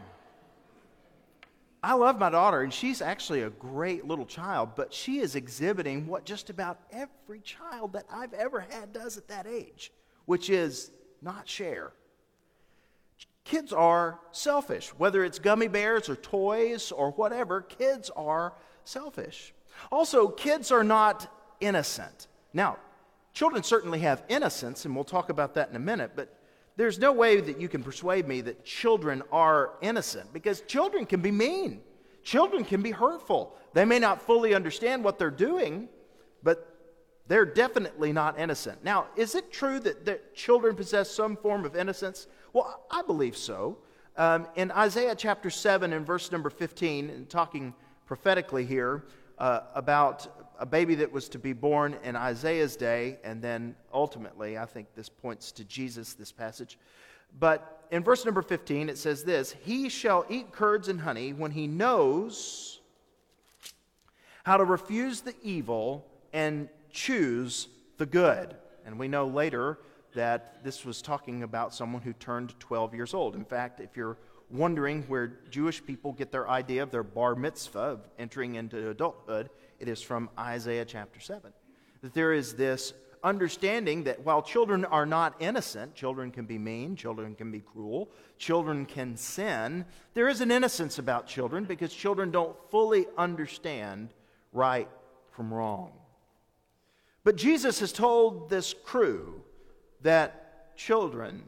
I 1.83 1.95
love 1.95 2.19
my 2.19 2.31
daughter, 2.31 2.63
and 2.63 2.73
she's 2.73 3.01
actually 3.01 3.43
a 3.43 3.51
great 3.51 4.05
little 4.07 4.27
child, 4.27 4.71
but 4.77 4.93
she 4.93 5.19
is 5.19 5.37
exhibiting 5.37 6.07
what 6.07 6.25
just 6.25 6.51
about 6.51 6.81
every 6.91 7.41
child 7.41 7.93
that 7.93 8.07
I've 8.11 8.33
ever 8.35 8.61
had 8.61 8.93
does 8.93 9.17
at 9.17 9.29
that 9.29 9.47
age, 9.47 9.93
which 10.25 10.51
is 10.51 10.91
not 11.23 11.49
share. 11.49 11.93
Kids 13.45 13.73
are 13.73 14.19
selfish, 14.33 14.89
whether 14.99 15.25
it's 15.25 15.39
gummy 15.39 15.69
bears 15.69 16.09
or 16.09 16.17
toys 16.17 16.91
or 16.91 17.13
whatever, 17.13 17.63
kids 17.63 18.11
are 18.17 18.55
selfish. 18.85 19.55
Also, 19.93 20.29
kids 20.29 20.73
are 20.73 20.83
not 20.83 21.33
innocent. 21.61 22.27
Now, 22.53 22.79
children 23.33 23.63
certainly 23.63 24.01
have 24.01 24.25
innocence, 24.29 24.85
and 24.85 24.95
we'll 24.95 25.05
talk 25.05 25.31
about 25.31 25.55
that 25.55 25.71
in 25.71 25.77
a 25.77 25.81
minute, 25.81 26.13
but 26.17 26.36
there's 26.76 26.99
no 26.99 27.12
way 27.12 27.40
that 27.40 27.61
you 27.61 27.68
can 27.68 27.83
persuade 27.83 28.28
me 28.28 28.42
that 28.42 28.64
children 28.64 29.23
are 29.33 29.73
innocent 29.80 30.33
because 30.33 30.61
children 30.62 31.06
can 31.06 31.23
be 31.23 31.30
mean. 31.30 31.80
Children 32.23 32.64
can 32.64 32.83
be 32.83 32.90
hurtful. 32.90 33.56
They 33.73 33.85
may 33.85 33.99
not 33.99 34.21
fully 34.21 34.54
understand 34.54 35.02
what 35.02 35.18
they're 35.18 35.30
doing, 35.30 35.88
but 36.42 36.76
they're 37.28 37.47
definitely 37.47 38.12
not 38.12 38.38
innocent. 38.38 38.85
Now, 38.85 39.06
is 39.16 39.35
it 39.35 39.50
true 39.50 39.80
that, 39.80 40.04
that 40.04 40.35
children 40.35 40.76
possess 40.76 41.11
some 41.11 41.37
form 41.37 41.64
of 41.64 41.76
innocence? 41.76 42.26
Well, 42.52 42.85
I 42.90 43.02
believe 43.02 43.37
so. 43.37 43.78
Um, 44.16 44.47
in 44.54 44.71
Isaiah 44.71 45.14
chapter 45.14 45.50
7 45.50 45.92
and 45.92 46.06
verse 46.06 46.30
number 46.30 46.50
15, 46.50 47.11
and 47.11 47.28
talking 47.28 47.75
prophetically 48.06 48.64
here 48.64 49.04
uh, 49.38 49.61
about 49.75 50.46
a 50.59 50.67
baby 50.67 50.95
that 50.97 51.11
was 51.11 51.29
to 51.31 51.39
be 51.39 51.53
born 51.53 51.97
in 52.03 52.17
Isaiah's 52.17 52.77
day, 52.77 53.19
and 53.25 53.43
then 53.43 53.75
ultimately, 53.93 54.59
I 54.59 54.67
think 54.67 54.89
this 54.95 55.09
points 55.09 55.53
to 55.53 55.65
Jesus, 55.65 56.15
this 56.15 56.33
passage. 56.33 56.79
But 57.39 57.87
in 57.91 58.03
verse 58.03 58.25
number 58.25 58.43
15, 58.43 58.89
it 58.89 58.99
says 58.99 59.25
this 59.25 59.53
He 59.63 59.89
shall 59.89 60.25
eat 60.29 60.53
curds 60.53 60.89
and 60.89 61.01
honey 61.01 61.33
when 61.33 61.51
he 61.51 61.67
knows 61.67 62.81
how 64.45 64.57
to 64.57 64.65
refuse 64.65 65.23
the 65.23 65.35
evil 65.43 66.07
and 66.33 66.69
choose 66.91 67.69
the 67.99 68.07
good. 68.07 68.55
And 68.85 68.99
we 68.99 69.09
know 69.09 69.27
later 69.27 69.79
that 70.15 70.63
this 70.65 70.85
was 70.85 71.03
talking 71.03 71.43
about 71.43 71.75
someone 71.75 72.03
who 72.03 72.13
turned 72.15 72.59
12 72.61 72.95
years 72.95 73.13
old. 73.13 73.35
In 73.35 73.45
fact, 73.45 73.81
if 73.81 73.97
you're 73.97 74.17
wondering 74.51 75.03
where 75.09 75.39
Jewish 75.51 75.85
people 75.85 76.13
get 76.13 76.31
their 76.31 76.49
idea 76.49 76.83
of 76.83 76.91
their 76.91 77.03
bar 77.03 77.35
mitzvah, 77.35 77.79
of 77.79 78.09
entering 78.19 78.55
into 78.55 78.91
adulthood, 78.91 79.51
it 79.78 79.88
is 79.88 80.02
from 80.02 80.30
Isaiah 80.38 80.85
chapter 80.85 81.21
7. 81.21 81.52
That 82.02 82.14
there 82.14 82.33
is 82.33 82.54
this 82.54 82.92
understanding 83.23 84.04
that 84.04 84.21
while 84.21 84.42
children 84.42 84.85
are 84.85 85.06
not 85.06 85.35
innocent, 85.40 85.95
children 85.95 86.30
can 86.30 86.47
be 86.47 86.59
mean, 86.59 86.95
children 86.97 87.35
can 87.35 87.50
be 87.50 87.61
cruel, 87.61 88.11
children 88.38 88.87
can 88.87 89.16
sin, 89.16 89.85
there 90.14 90.28
is 90.28 90.40
an 90.40 90.50
innocence 90.50 90.99
about 90.99 91.26
children 91.26 91.64
because 91.64 91.92
children 91.92 92.30
don't 92.30 92.56
fully 92.71 93.06
understand 93.18 94.14
right 94.52 94.88
from 95.33 95.52
wrong. 95.52 95.92
But 97.25 97.37
Jesus 97.37 97.80
has 97.80 97.92
told 97.92 98.49
this 98.49 98.73
crew 98.73 99.42
that 100.02 100.76
children 100.76 101.42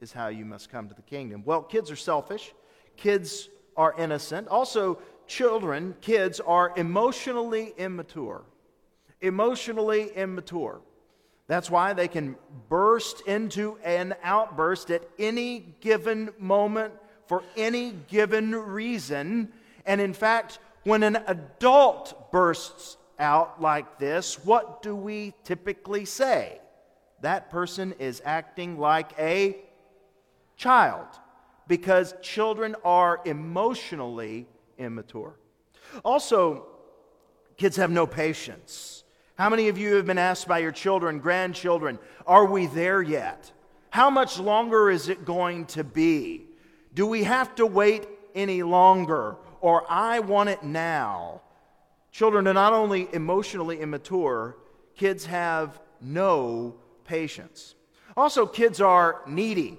is 0.00 0.12
how 0.12 0.28
you 0.28 0.44
must 0.44 0.70
come 0.70 0.88
to 0.88 0.94
the 0.94 1.02
kingdom. 1.02 1.42
Well, 1.46 1.62
kids 1.62 1.90
are 1.90 1.96
selfish, 1.96 2.52
kids 2.96 3.48
are 3.76 3.94
innocent. 3.98 4.48
Also, 4.48 4.98
children, 5.26 5.94
kids, 6.00 6.40
are 6.40 6.72
emotionally 6.76 7.74
immature. 7.76 8.44
Emotionally 9.20 10.10
immature. 10.14 10.80
That's 11.46 11.70
why 11.70 11.92
they 11.92 12.08
can 12.08 12.36
burst 12.68 13.20
into 13.22 13.78
an 13.84 14.14
outburst 14.22 14.90
at 14.90 15.08
any 15.18 15.74
given 15.80 16.30
moment 16.38 16.94
for 17.26 17.42
any 17.56 17.92
given 18.08 18.54
reason. 18.54 19.52
And 19.84 20.00
in 20.00 20.14
fact, 20.14 20.58
when 20.84 21.02
an 21.02 21.16
adult 21.26 22.32
bursts 22.32 22.96
out 23.18 23.60
like 23.60 23.98
this, 23.98 24.44
what 24.44 24.82
do 24.82 24.94
we 24.96 25.34
typically 25.44 26.04
say? 26.04 26.60
That 27.20 27.50
person 27.50 27.94
is 27.98 28.22
acting 28.24 28.78
like 28.78 29.12
a 29.18 29.58
child 30.56 31.06
because 31.66 32.14
children 32.22 32.76
are 32.84 33.20
emotionally 33.24 34.46
immature. 34.78 35.38
Also, 36.04 36.66
kids 37.56 37.76
have 37.76 37.90
no 37.90 38.06
patience. 38.06 39.04
How 39.36 39.48
many 39.50 39.68
of 39.68 39.78
you 39.78 39.94
have 39.94 40.06
been 40.06 40.18
asked 40.18 40.46
by 40.46 40.58
your 40.58 40.72
children, 40.72 41.18
grandchildren, 41.18 41.98
are 42.26 42.46
we 42.46 42.66
there 42.66 43.02
yet? 43.02 43.50
How 43.90 44.10
much 44.10 44.38
longer 44.38 44.90
is 44.90 45.08
it 45.08 45.24
going 45.24 45.66
to 45.66 45.84
be? 45.84 46.46
Do 46.94 47.06
we 47.06 47.24
have 47.24 47.54
to 47.56 47.66
wait 47.66 48.06
any 48.34 48.62
longer? 48.62 49.36
Or 49.60 49.84
I 49.90 50.20
want 50.20 50.50
it 50.50 50.62
now. 50.62 51.42
Children 52.12 52.46
are 52.46 52.54
not 52.54 52.72
only 52.72 53.08
emotionally 53.12 53.80
immature, 53.80 54.56
kids 54.96 55.26
have 55.26 55.80
no 56.00 56.76
patience. 57.04 57.74
Also, 58.16 58.46
kids 58.46 58.80
are 58.80 59.22
needy. 59.26 59.78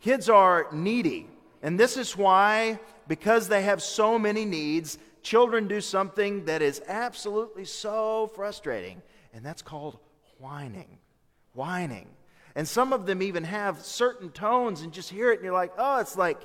Kids 0.00 0.30
are 0.30 0.68
needy. 0.72 1.28
And 1.62 1.78
this 1.80 1.96
is 1.96 2.16
why, 2.16 2.78
because 3.08 3.48
they 3.48 3.62
have 3.62 3.82
so 3.82 4.18
many 4.18 4.44
needs, 4.44 4.98
children 5.22 5.66
do 5.66 5.80
something 5.80 6.44
that 6.44 6.62
is 6.62 6.82
absolutely 6.86 7.64
so 7.64 8.30
frustrating, 8.34 9.02
and 9.32 9.44
that's 9.44 9.62
called 9.62 9.98
whining. 10.38 10.98
Whining. 11.54 12.08
And 12.54 12.66
some 12.66 12.92
of 12.92 13.06
them 13.06 13.22
even 13.22 13.44
have 13.44 13.80
certain 13.80 14.30
tones, 14.30 14.82
and 14.82 14.92
just 14.92 15.10
hear 15.10 15.32
it, 15.32 15.36
and 15.36 15.44
you're 15.44 15.52
like, 15.52 15.72
oh, 15.78 15.98
it's 15.98 16.16
like 16.16 16.40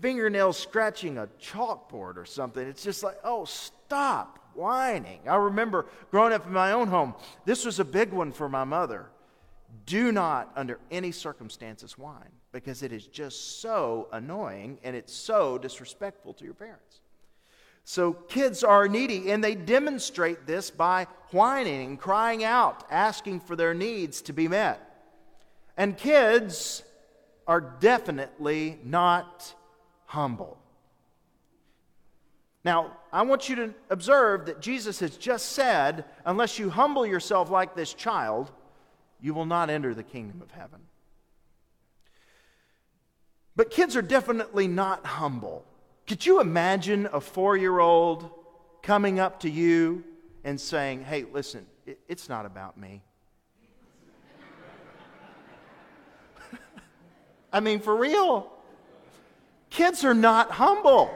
fingernails 0.00 0.58
scratching 0.58 1.18
a 1.18 1.26
chalkboard 1.40 2.16
or 2.16 2.24
something. 2.24 2.66
It's 2.66 2.84
just 2.84 3.02
like, 3.02 3.18
oh, 3.24 3.44
stop 3.46 4.38
whining. 4.54 5.20
I 5.26 5.36
remember 5.36 5.86
growing 6.10 6.32
up 6.32 6.46
in 6.46 6.52
my 6.52 6.72
own 6.72 6.88
home, 6.88 7.14
this 7.44 7.64
was 7.64 7.80
a 7.80 7.84
big 7.84 8.12
one 8.12 8.32
for 8.32 8.48
my 8.48 8.64
mother. 8.64 9.06
Do 9.84 10.12
not, 10.12 10.52
under 10.56 10.78
any 10.90 11.12
circumstances, 11.12 11.98
whine 11.98 12.35
because 12.64 12.82
it 12.82 12.90
is 12.90 13.06
just 13.06 13.60
so 13.60 14.08
annoying 14.12 14.78
and 14.82 14.96
it's 14.96 15.12
so 15.12 15.58
disrespectful 15.58 16.32
to 16.32 16.42
your 16.42 16.54
parents. 16.54 17.00
So 17.84 18.14
kids 18.14 18.64
are 18.64 18.88
needy 18.88 19.30
and 19.30 19.44
they 19.44 19.54
demonstrate 19.54 20.46
this 20.46 20.70
by 20.70 21.06
whining 21.32 21.86
and 21.86 22.00
crying 22.00 22.44
out, 22.44 22.84
asking 22.90 23.40
for 23.40 23.56
their 23.56 23.74
needs 23.74 24.22
to 24.22 24.32
be 24.32 24.48
met. 24.48 24.80
And 25.76 25.98
kids 25.98 26.82
are 27.46 27.60
definitely 27.60 28.78
not 28.82 29.54
humble. 30.06 30.56
Now, 32.64 32.96
I 33.12 33.20
want 33.20 33.50
you 33.50 33.56
to 33.56 33.74
observe 33.90 34.46
that 34.46 34.60
Jesus 34.62 34.98
has 35.00 35.14
just 35.18 35.52
said, 35.52 36.06
unless 36.24 36.58
you 36.58 36.70
humble 36.70 37.04
yourself 37.04 37.50
like 37.50 37.76
this 37.76 37.92
child, 37.92 38.50
you 39.20 39.34
will 39.34 39.44
not 39.44 39.68
enter 39.68 39.92
the 39.92 40.02
kingdom 40.02 40.40
of 40.40 40.50
heaven. 40.50 40.80
But 43.56 43.70
kids 43.70 43.96
are 43.96 44.02
definitely 44.02 44.68
not 44.68 45.04
humble. 45.06 45.64
Could 46.06 46.24
you 46.24 46.40
imagine 46.40 47.08
a 47.12 47.20
four 47.20 47.56
year 47.56 47.78
old 47.78 48.30
coming 48.82 49.18
up 49.18 49.40
to 49.40 49.50
you 49.50 50.04
and 50.44 50.60
saying, 50.60 51.04
Hey, 51.04 51.24
listen, 51.32 51.66
it's 52.06 52.28
not 52.28 52.44
about 52.46 52.78
me? 52.78 53.02
I 57.52 57.60
mean, 57.60 57.80
for 57.80 57.96
real. 57.96 58.52
Kids 59.70 60.04
are 60.04 60.14
not 60.14 60.52
humble. 60.52 61.10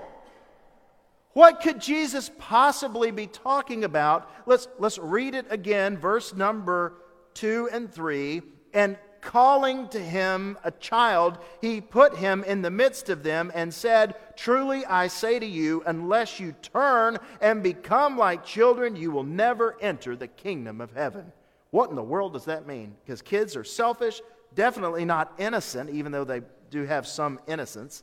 What 1.35 1.61
could 1.61 1.81
Jesus 1.81 2.31
possibly 2.39 3.13
be 3.13 3.27
talking 3.29 3.85
about? 3.85 4.29
Let's, 4.47 4.67
let's 4.79 4.99
read 4.99 5.35
it 5.35 5.47
again, 5.51 5.97
verse 5.97 6.35
number 6.35 6.95
2 7.35 7.69
and 7.73 7.93
3. 7.93 8.43
And 8.75 8.99
calling 9.21 9.89
to 9.89 10.01
him 10.01 10.59
a 10.65 10.71
child, 10.73 11.39
he 11.61 11.81
put 11.81 12.17
him 12.17 12.45
in 12.45 12.63
the 12.63 12.71
midst 12.71 13.09
of 13.09 13.23
them 13.23 13.51
and 13.55 13.73
said, 13.73 14.15
Truly 14.37 14.85
I 14.87 15.07
say 15.07 15.39
to 15.39 15.47
you, 15.47 15.83
unless 15.87 16.41
you 16.41 16.55
turn 16.63 17.19
and 17.41 17.63
become 17.63 18.17
like 18.17 18.45
children, 18.45 18.97
you 18.97 19.11
will 19.11 19.25
never 19.25 19.77
enter 19.81 20.17
the 20.17 20.29
kingdom 20.29 20.81
of 20.81 20.93
heaven. 20.93 21.33
What 21.71 21.91
in 21.91 21.97
the 21.97 22.03
world 22.03 22.33
does 22.33 22.47
that 22.47 22.67
mean? 22.67 22.97
Because 23.05 23.23
kids 23.23 23.57
are 23.57 23.65
selfish, 23.65 24.21
definitely 24.55 25.05
not 25.05 25.33
innocent, 25.39 25.91
even 25.91 26.13
though 26.13 26.25
they 26.25 26.43
do 26.71 26.85
have 26.85 27.07
some 27.07 27.41
innocence. 27.47 28.03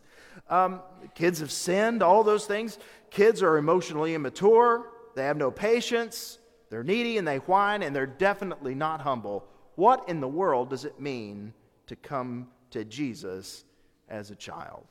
Um, 0.50 0.82
kids 1.16 1.40
have 1.40 1.52
sinned, 1.52 2.04
all 2.04 2.24
those 2.24 2.46
things. 2.46 2.78
Kids 3.10 3.42
are 3.42 3.58
emotionally 3.58 4.14
immature, 4.14 4.90
they 5.16 5.24
have 5.24 5.38
no 5.38 5.50
patience, 5.50 6.40
they're 6.70 6.84
needy 6.84 7.18
and 7.18 7.28
they 7.28 7.38
whine, 7.38 7.82
and 7.82 7.96
they're 7.96 8.06
definitely 8.06 8.76
not 8.76 9.02
humble 9.02 9.46
what 9.78 10.10
in 10.10 10.22
the 10.22 10.28
world 10.28 10.72
does 10.72 10.86
it 10.86 11.00
mean 11.00 11.54
to 11.86 11.96
come 11.96 12.48
to 12.72 12.84
Jesus 12.84 13.64
as 14.10 14.32
a 14.32 14.36
child? 14.36 14.88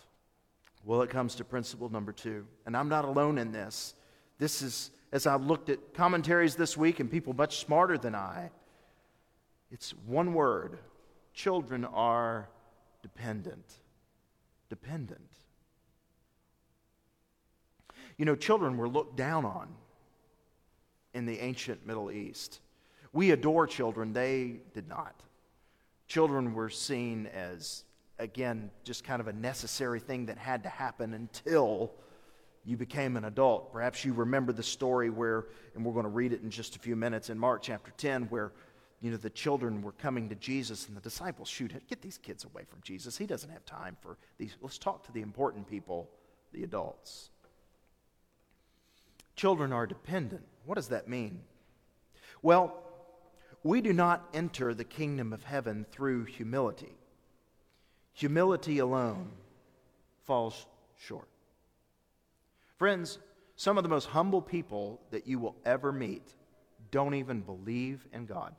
Well, 0.85 1.03
it 1.03 1.11
comes 1.11 1.35
to 1.35 1.45
principle 1.45 1.89
number 1.89 2.13
two. 2.13 2.47
And 2.67 2.77
I'm 2.77 2.89
not 2.89 3.05
alone 3.05 3.37
in 3.37 3.51
this. 3.51 3.95
This 4.39 4.63
is, 4.63 4.93
as 5.11 5.27
I've 5.27 5.43
looked 5.43 5.71
at 5.71 5.93
commentaries 5.93 6.55
this 6.55 6.77
week 6.77 7.01
and 7.01 7.11
people 7.11 7.33
much 7.33 7.59
smarter 7.59 7.99
than 7.99 8.15
I, 8.15 8.51
it's 9.73 9.91
one 10.07 10.35
word 10.35 10.79
children 11.35 11.85
are 11.85 12.49
dependent. 13.03 13.81
Dependent. 14.69 15.21
You 18.19 18.25
know, 18.25 18.37
children 18.37 18.77
were 18.77 18.89
looked 18.89 19.17
down 19.17 19.45
on 19.45 19.67
in 21.13 21.27
the 21.27 21.41
ancient 21.41 21.85
Middle 21.85 22.13
East. 22.13 22.61
We 23.17 23.31
adore 23.31 23.67
children, 23.67 24.13
they 24.13 24.61
did 24.75 24.89
not. 24.91 25.23
Children 26.07 26.53
were 26.53 26.69
seen 26.69 27.27
as, 27.29 27.85
again, 28.19 28.71
just 28.85 29.05
kind 29.05 29.23
of 29.23 29.27
a 29.27 29.33
necessary 29.33 30.01
thing 30.01 30.27
that 30.27 30.37
had 30.37 30.65
to 30.65 30.69
happen 30.69 31.15
until 31.15 31.93
you 32.67 32.77
became 32.77 33.17
an 33.17 33.25
adult. 33.25 33.73
Perhaps 33.73 34.05
you 34.05 34.13
remember 34.13 34.53
the 34.53 34.63
story 34.63 35.09
where, 35.09 35.47
and 35.75 35.83
we're 35.83 35.95
going 35.95 36.05
to 36.05 36.11
read 36.11 36.35
it 36.35 36.43
in 36.43 36.51
just 36.51 36.77
a 36.77 36.79
few 36.79 36.95
minutes 36.95 37.31
in 37.31 37.39
Mark 37.39 37.63
chapter 37.63 37.91
10, 37.97 38.25
where 38.25 38.53
you 39.01 39.11
know 39.11 39.17
the 39.17 39.31
children 39.31 39.81
were 39.81 39.93
coming 39.93 40.29
to 40.29 40.35
Jesus 40.35 40.87
and 40.87 40.95
the 40.95 41.01
disciples 41.01 41.49
shoot 41.49 41.73
get 41.89 42.03
these 42.03 42.19
kids 42.19 42.45
away 42.45 42.65
from 42.69 42.81
Jesus. 42.83 43.17
He 43.17 43.25
doesn't 43.25 43.49
have 43.49 43.65
time 43.65 43.97
for 44.03 44.19
these. 44.37 44.59
Let's 44.61 44.77
talk 44.77 45.07
to 45.07 45.13
the 45.13 45.23
important 45.23 45.67
people, 45.71 46.11
the 46.53 46.65
adults. 46.65 47.31
Children 49.37 49.73
are 49.73 49.87
dependent. 49.87 50.45
What 50.67 50.75
does 50.75 50.89
that 50.89 51.09
mean? 51.09 51.41
Well, 52.43 52.83
we 53.67 53.81
do 53.81 53.93
not 53.93 54.29
enter 54.33 54.73
the 54.73 54.85
kingdom 54.85 55.33
of 55.33 55.43
heaven 55.45 55.85
through 55.91 56.25
humility. 56.25 56.95
Humility 58.13 58.79
alone 58.79 59.31
falls 60.25 60.67
short. 60.97 61.29
Friends, 62.79 63.19
some 63.57 63.77
of 63.77 63.83
the 63.83 63.89
most 63.89 64.07
humble 64.07 64.41
people 64.41 65.01
that 65.11 65.27
you 65.27 65.39
will 65.39 65.57
ever 65.65 65.91
meet 65.93 66.35
don't 66.91 67.15
even 67.15 67.41
believe 67.41 68.07
in 68.13 68.27
God. 68.27 68.55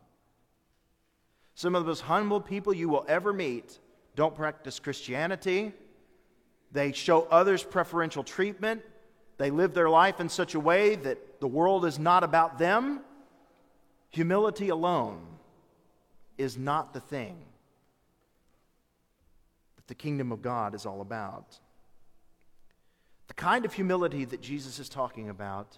Some 1.55 1.73
of 1.73 1.83
the 1.83 1.87
most 1.87 2.01
humble 2.01 2.41
people 2.41 2.73
you 2.73 2.89
will 2.89 3.05
ever 3.07 3.31
meet 3.31 3.79
don't 4.15 4.35
practice 4.35 4.79
Christianity. 4.79 5.71
They 6.71 6.91
show 6.91 7.27
others 7.31 7.63
preferential 7.63 8.23
treatment. 8.23 8.81
They 9.37 9.51
live 9.51 9.73
their 9.73 9.89
life 9.89 10.19
in 10.19 10.29
such 10.29 10.55
a 10.55 10.59
way 10.59 10.95
that 10.95 11.39
the 11.39 11.47
world 11.47 11.85
is 11.85 11.97
not 11.97 12.23
about 12.23 12.57
them. 12.57 13.01
Humility 14.17 14.69
alone 14.69 15.21
is 16.39 16.57
not 16.57 16.91
the 16.91 16.99
thing 16.99 17.37
that 19.75 19.85
the 19.85 19.93
kingdom 19.93 20.31
of 20.31 20.41
God 20.41 20.73
is 20.73 20.87
all 20.87 21.01
about. 21.01 21.59
The 23.27 23.35
kind 23.35 23.63
of 23.63 23.73
humility 23.73 24.25
that 24.25 24.41
Jesus 24.41 24.79
is 24.79 24.89
talking 24.89 25.29
about 25.29 25.77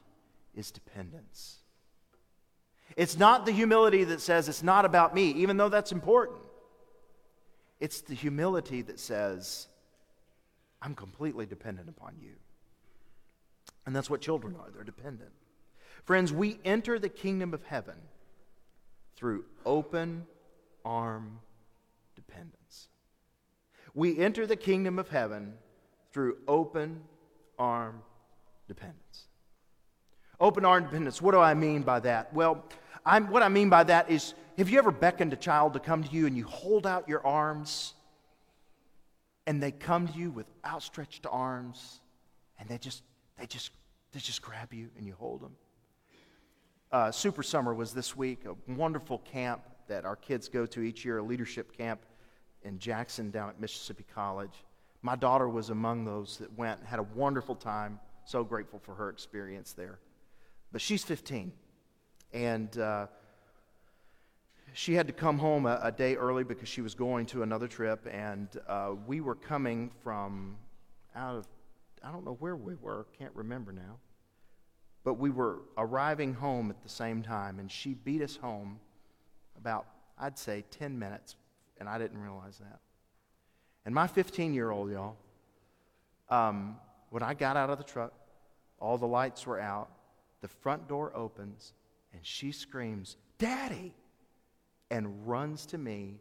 is 0.56 0.72
dependence. 0.72 1.58
It's 2.96 3.20
not 3.20 3.46
the 3.46 3.52
humility 3.52 4.06
that 4.06 4.22
says 4.22 4.48
it's 4.48 4.64
not 4.64 4.86
about 4.86 5.14
me, 5.14 5.32
even 5.32 5.58
though 5.58 5.68
that's 5.68 5.92
important. 5.92 6.40
It's 7.82 8.00
the 8.00 8.16
humility 8.16 8.84
that 8.84 9.02
says, 9.02 9.68
I'm 10.82 10.96
completely 10.96 11.46
dependent 11.46 11.90
upon 11.90 12.16
you. 12.22 12.36
And 13.86 13.94
that's 13.94 14.10
what 14.10 14.22
children 14.22 14.56
are 14.56 14.72
they're 14.72 14.86
dependent. 14.86 15.32
Friends, 16.06 16.32
we 16.32 16.58
enter 16.64 17.00
the 17.00 17.10
kingdom 17.10 17.54
of 17.54 17.66
heaven 17.66 17.96
through 19.20 19.44
open 19.66 20.26
arm 20.86 21.40
dependence. 22.16 22.88
We 23.94 24.18
enter 24.18 24.48
the 24.48 24.56
kingdom 24.56 24.98
of 24.98 25.10
heaven 25.10 25.56
through 26.14 26.38
open 26.48 27.02
arm 27.58 28.02
dependence. 28.70 29.26
Open 30.40 30.64
arm 30.64 30.86
dependence, 30.86 31.22
what 31.22 31.34
do 31.34 31.40
I 31.40 31.54
mean 31.54 31.82
by 31.82 32.00
that? 32.00 32.34
Well, 32.34 32.64
I'm, 33.06 33.30
what 33.30 33.44
I 33.44 33.50
mean 33.50 33.70
by 33.70 33.84
that 33.84 34.10
is 34.10 34.34
have 34.58 34.70
you 34.70 34.80
ever 34.80 34.92
beckoned 34.92 35.34
a 35.34 35.38
child 35.38 35.74
to 35.74 35.80
come 35.80 36.02
to 36.02 36.12
you 36.12 36.26
and 36.26 36.38
you 36.38 36.46
hold 36.46 36.88
out 36.88 37.10
your 37.10 37.26
arms 37.28 37.96
and 39.48 39.62
they 39.62 39.72
come 39.72 40.08
to 40.08 40.18
you 40.18 40.32
with 40.32 40.46
outstretched 40.66 41.26
arms 41.30 42.00
and 42.58 42.70
they 42.70 42.78
just, 42.78 43.04
they 43.38 43.48
just, 43.48 43.72
they 44.14 44.20
just 44.20 44.42
grab 44.42 44.74
you 44.74 44.88
and 44.98 45.06
you 45.06 45.16
hold 45.20 45.42
them? 45.42 45.56
Uh, 46.92 47.12
Super 47.12 47.44
Summer 47.44 47.72
was 47.72 47.94
this 47.94 48.18
week, 48.18 48.46
a 48.46 48.56
wonderful 48.72 49.20
camp 49.20 49.62
that 49.88 50.06
our 50.06 50.16
kids 50.16 50.50
go 50.50 50.66
to 50.66 50.82
each 50.82 51.06
year, 51.06 51.20
a 51.20 51.24
leadership 51.24 51.78
camp 51.78 52.02
in 52.64 52.80
Jackson 52.80 53.30
down 53.30 53.50
at 53.50 53.60
Mississippi 53.60 54.06
College. 54.16 54.64
My 55.04 55.16
daughter 55.16 55.48
was 55.48 55.70
among 55.70 56.06
those 56.06 56.38
that 56.38 56.58
went, 56.58 56.84
had 56.84 56.98
a 56.98 57.04
wonderful 57.04 57.54
time. 57.54 58.00
So 58.26 58.44
grateful 58.44 58.80
for 58.80 58.96
her 58.96 59.10
experience 59.10 59.74
there. 59.74 60.00
But 60.72 60.82
she's 60.82 61.04
15. 61.04 61.52
And 62.34 62.76
uh, 62.78 63.08
she 64.74 64.96
had 64.96 65.06
to 65.08 65.14
come 65.14 65.38
home 65.38 65.68
a, 65.68 65.80
a, 65.84 65.92
day 65.92 66.16
early 66.16 66.44
because 66.44 66.70
she 66.70 66.82
was 66.82 66.96
going 66.96 67.28
to 67.28 67.44
another 67.44 67.68
trip. 67.68 68.08
And 68.12 68.48
uh, 68.68 68.94
we 69.06 69.22
were 69.22 69.36
coming 69.36 69.92
from 70.04 70.58
out 71.16 71.36
of, 71.36 71.48
I 72.04 72.12
don't 72.12 72.26
know 72.26 72.38
where 72.40 72.56
we 72.56 72.76
were, 72.76 73.06
can't 73.18 73.34
remember 73.36 73.72
now. 73.72 73.98
But 75.04 75.16
we 75.16 75.30
were 75.30 75.60
arriving 75.78 76.34
home 76.34 76.70
at 76.70 76.82
the 76.84 76.90
same 76.90 77.24
time. 77.24 77.60
And 77.60 77.72
she 77.72 77.94
beat 77.94 78.22
us 78.22 78.36
home 78.36 78.80
about, 79.58 79.88
I'd 80.18 80.38
say, 80.38 80.66
10 80.72 80.98
minutes. 80.98 81.36
And 81.80 81.88
I 81.88 81.98
didn't 81.98 82.22
realize 82.22 82.58
that. 82.60 82.80
And 83.86 83.96
my 83.96 84.08
15 84.08 84.54
year 84.54 84.72
old, 84.72 84.92
y'all, 84.92 85.16
um, 86.30 86.78
when 87.10 87.24
I 87.24 87.34
got 87.34 87.58
out 87.58 87.70
of 87.70 87.78
the 87.78 87.84
truck, 87.84 88.14
all 88.80 88.98
the 88.98 89.08
lights 89.08 89.46
were 89.46 89.60
out, 89.60 89.90
the 90.42 90.48
front 90.48 90.88
door 90.88 91.12
opens, 91.16 91.74
and 92.14 92.26
she 92.26 92.52
screams, 92.52 93.18
Daddy! 93.38 93.94
and 94.92 95.28
runs 95.28 95.66
to 95.68 95.78
me 95.78 96.20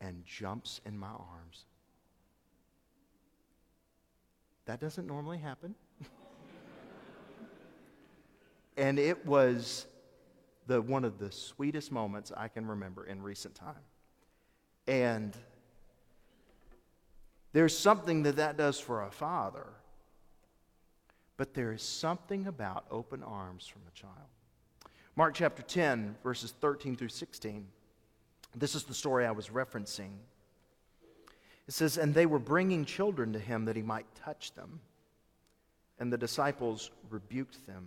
and 0.00 0.24
jumps 0.24 0.80
in 0.84 0.98
my 0.98 1.08
arms. 1.08 1.64
That 4.66 4.80
doesn't 4.80 5.06
normally 5.06 5.38
happen. 5.38 5.74
and 8.76 8.98
it 8.98 9.24
was 9.26 9.86
the, 10.66 10.80
one 10.80 11.04
of 11.04 11.18
the 11.18 11.30
sweetest 11.30 11.92
moments 11.92 12.32
I 12.36 12.48
can 12.48 12.66
remember 12.66 13.06
in 13.06 13.22
recent 13.22 13.54
time. 13.54 13.74
And 14.86 15.36
there's 17.52 17.76
something 17.76 18.24
that 18.24 18.36
that 18.36 18.56
does 18.56 18.80
for 18.80 19.04
a 19.04 19.10
father, 19.10 19.66
but 21.36 21.54
there 21.54 21.72
is 21.72 21.82
something 21.82 22.46
about 22.46 22.84
open 22.90 23.22
arms 23.22 23.66
from 23.66 23.82
a 23.88 23.98
child. 23.98 24.12
Mark 25.16 25.34
chapter 25.34 25.62
10, 25.62 26.16
verses 26.24 26.52
13 26.60 26.96
through 26.96 27.08
16. 27.08 27.66
This 28.56 28.74
is 28.74 28.84
the 28.84 28.94
story 28.94 29.26
I 29.26 29.30
was 29.30 29.48
referencing. 29.48 30.10
It 31.66 31.72
says, 31.72 31.96
And 31.96 32.12
they 32.12 32.26
were 32.26 32.38
bringing 32.38 32.84
children 32.84 33.32
to 33.32 33.38
him 33.38 33.64
that 33.66 33.76
he 33.76 33.82
might 33.82 34.06
touch 34.16 34.52
them. 34.54 34.80
And 35.98 36.12
the 36.12 36.18
disciples 36.18 36.90
rebuked 37.10 37.66
them. 37.66 37.86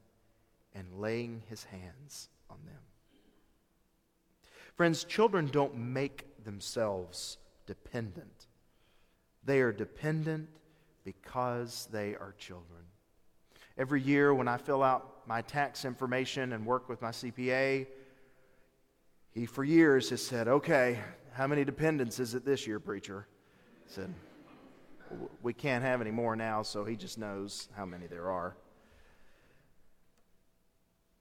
and 0.75 0.87
laying 0.99 1.43
his 1.47 1.63
hands 1.65 2.29
on 2.49 2.57
them. 2.65 2.79
Friends, 4.75 5.03
children 5.03 5.47
don't 5.47 5.75
make 5.75 6.43
themselves 6.43 7.37
dependent. 7.65 8.47
They 9.43 9.61
are 9.61 9.71
dependent 9.71 10.49
because 11.03 11.87
they 11.91 12.15
are 12.15 12.33
children. 12.37 12.83
Every 13.77 14.01
year, 14.01 14.33
when 14.33 14.47
I 14.47 14.57
fill 14.57 14.83
out 14.83 15.27
my 15.27 15.41
tax 15.41 15.85
information 15.85 16.53
and 16.53 16.65
work 16.65 16.89
with 16.89 17.01
my 17.01 17.11
CPA, 17.11 17.87
he 19.31 19.45
for 19.45 19.63
years 19.63 20.09
has 20.09 20.21
said, 20.21 20.47
Okay, 20.47 20.99
how 21.33 21.47
many 21.47 21.63
dependents 21.63 22.19
is 22.19 22.33
it 22.33 22.45
this 22.45 22.67
year, 22.67 22.79
preacher? 22.79 23.27
I 23.87 23.93
said, 23.93 24.13
We 25.41 25.53
can't 25.53 25.83
have 25.83 26.01
any 26.01 26.11
more 26.11 26.35
now, 26.35 26.63
so 26.63 26.83
he 26.83 26.95
just 26.95 27.17
knows 27.17 27.69
how 27.75 27.85
many 27.85 28.07
there 28.07 28.29
are. 28.29 28.55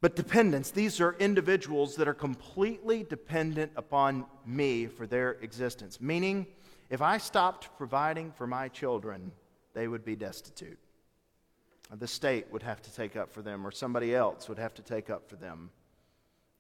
But 0.01 0.17
dependents, 0.17 0.71
these 0.71 1.01
are 1.01 1.15
individuals 1.19 1.97
that 1.97 2.09
are 2.09 2.15
completely 2.15 3.03
dependent 3.03 3.73
upon 3.77 4.25
me 4.47 4.87
for 4.87 5.07
their 5.07 5.33
existence, 5.33 6.01
meaning, 6.01 6.47
if 6.89 7.03
I 7.03 7.19
stopped 7.19 7.69
providing 7.77 8.33
for 8.33 8.47
my 8.47 8.69
children, 8.69 9.31
they 9.75 9.89
would 9.89 10.05
be 10.05 10.17
destitute. 10.17 10.79
The 11.93 12.07
state 12.07 12.47
would 12.51 12.63
have 12.63 12.81
to 12.83 12.95
take 12.95 13.15
up 13.17 13.31
for 13.31 13.43
them, 13.43 13.67
or 13.67 13.71
somebody 13.71 14.15
else 14.15 14.49
would 14.49 14.59
have 14.59 14.75
to 14.75 14.83
take 14.83 15.11
up 15.11 15.29
for 15.29 15.37
them. 15.37 15.71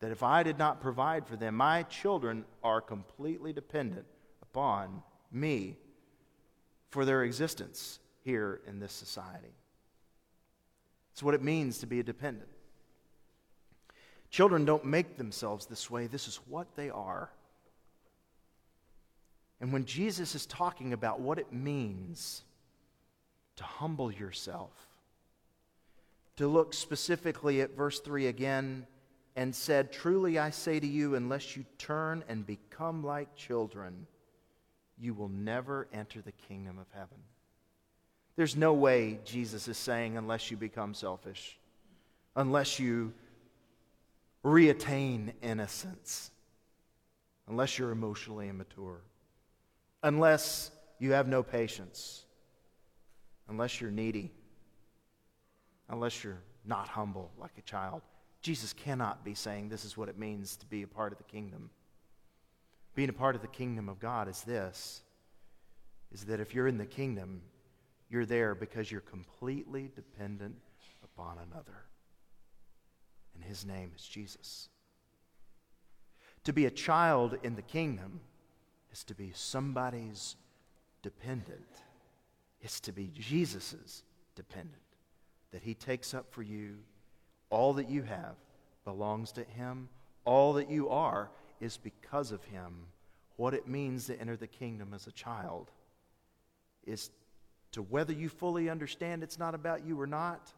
That 0.00 0.10
if 0.10 0.22
I 0.22 0.42
did 0.42 0.58
not 0.58 0.80
provide 0.80 1.26
for 1.26 1.36
them, 1.36 1.54
my 1.54 1.84
children 1.84 2.44
are 2.62 2.80
completely 2.80 3.52
dependent 3.52 4.06
upon 4.42 5.02
me 5.32 5.76
for 6.90 7.04
their 7.04 7.22
existence 7.22 8.00
here 8.22 8.60
in 8.66 8.80
this 8.80 8.92
society. 8.92 9.54
It's 11.12 11.22
what 11.22 11.34
it 11.34 11.42
means 11.42 11.78
to 11.78 11.86
be 11.86 12.00
a 12.00 12.02
dependent. 12.02 12.48
Children 14.30 14.64
don't 14.64 14.84
make 14.84 15.16
themselves 15.16 15.66
this 15.66 15.90
way, 15.90 16.06
this 16.06 16.28
is 16.28 16.40
what 16.48 16.66
they 16.76 16.90
are. 16.90 17.30
And 19.60 19.72
when 19.72 19.84
Jesus 19.84 20.34
is 20.34 20.46
talking 20.46 20.92
about 20.92 21.20
what 21.20 21.38
it 21.38 21.52
means 21.52 22.42
to 23.56 23.64
humble 23.64 24.10
yourself, 24.10 24.72
to 26.36 26.48
look 26.48 26.72
specifically 26.72 27.60
at 27.60 27.76
verse 27.76 28.00
3 28.00 28.28
again, 28.28 28.86
and 29.36 29.54
said, 29.54 29.92
Truly 29.92 30.38
I 30.38 30.50
say 30.50 30.80
to 30.80 30.86
you, 30.86 31.14
unless 31.14 31.56
you 31.56 31.64
turn 31.78 32.24
and 32.28 32.46
become 32.46 33.04
like 33.04 33.34
children, 33.36 34.06
you 34.98 35.12
will 35.12 35.28
never 35.28 35.88
enter 35.92 36.20
the 36.20 36.32
kingdom 36.32 36.78
of 36.78 36.86
heaven. 36.92 37.18
There's 38.36 38.56
no 38.56 38.72
way, 38.72 39.18
Jesus 39.24 39.68
is 39.68 39.76
saying, 39.76 40.16
unless 40.16 40.50
you 40.50 40.56
become 40.56 40.94
selfish, 40.94 41.58
unless 42.36 42.78
you 42.78 43.12
reattain 44.44 45.32
innocence, 45.42 46.30
unless 47.48 47.78
you're 47.78 47.90
emotionally 47.90 48.48
immature, 48.48 49.00
unless 50.02 50.70
you 50.98 51.12
have 51.12 51.28
no 51.28 51.42
patience, 51.42 52.24
unless 53.48 53.80
you're 53.80 53.90
needy, 53.90 54.32
unless 55.88 56.24
you're 56.24 56.40
not 56.64 56.88
humble 56.88 57.30
like 57.38 57.52
a 57.58 57.62
child. 57.62 58.02
Jesus 58.42 58.72
cannot 58.72 59.24
be 59.24 59.34
saying 59.34 59.68
this 59.68 59.84
is 59.84 59.96
what 59.96 60.08
it 60.08 60.18
means 60.18 60.56
to 60.56 60.66
be 60.66 60.82
a 60.82 60.88
part 60.88 61.12
of 61.12 61.18
the 61.18 61.24
kingdom. 61.24 61.70
Being 62.94 63.08
a 63.08 63.14
part 63.14 63.34
of 63.34 63.42
the 63.42 63.48
kingdom 63.48 63.88
of 63.88 63.98
God 63.98 64.28
is 64.28 64.42
this 64.42 65.02
is 66.12 66.24
that 66.24 66.40
if 66.40 66.54
you're 66.54 66.66
in 66.66 66.78
the 66.78 66.86
kingdom, 66.86 67.40
you're 68.08 68.26
there 68.26 68.54
because 68.54 68.90
you're 68.90 69.00
completely 69.00 69.90
dependent 69.94 70.56
upon 71.04 71.36
another. 71.50 71.84
And 73.40 73.48
his 73.48 73.64
name 73.64 73.90
is 73.96 74.04
Jesus. 74.04 74.68
To 76.44 76.52
be 76.52 76.66
a 76.66 76.70
child 76.70 77.38
in 77.42 77.54
the 77.54 77.62
kingdom 77.62 78.20
is 78.92 79.02
to 79.04 79.14
be 79.14 79.32
somebody's 79.34 80.36
dependent. 81.02 81.64
It's 82.60 82.80
to 82.80 82.92
be 82.92 83.10
Jesus's 83.14 84.02
dependent. 84.34 84.76
That 85.52 85.62
he 85.62 85.72
takes 85.72 86.12
up 86.12 86.30
for 86.30 86.42
you 86.42 86.76
all 87.48 87.72
that 87.74 87.88
you 87.88 88.02
have 88.02 88.36
belongs 88.84 89.32
to 89.32 89.44
him. 89.44 89.88
All 90.26 90.52
that 90.54 90.70
you 90.70 90.90
are 90.90 91.30
is 91.62 91.78
because 91.78 92.30
of 92.30 92.44
him. 92.44 92.88
What 93.36 93.54
it 93.54 93.66
means 93.66 94.06
to 94.06 94.20
enter 94.20 94.36
the 94.36 94.46
kingdom 94.46 94.92
as 94.94 95.06
a 95.06 95.12
child 95.12 95.70
is 96.86 97.10
to 97.72 97.80
whether 97.80 98.12
you 98.12 98.28
fully 98.28 98.68
understand 98.68 99.22
it's 99.22 99.38
not 99.38 99.54
about 99.54 99.86
you 99.86 99.98
or 99.98 100.06
not, 100.06 100.52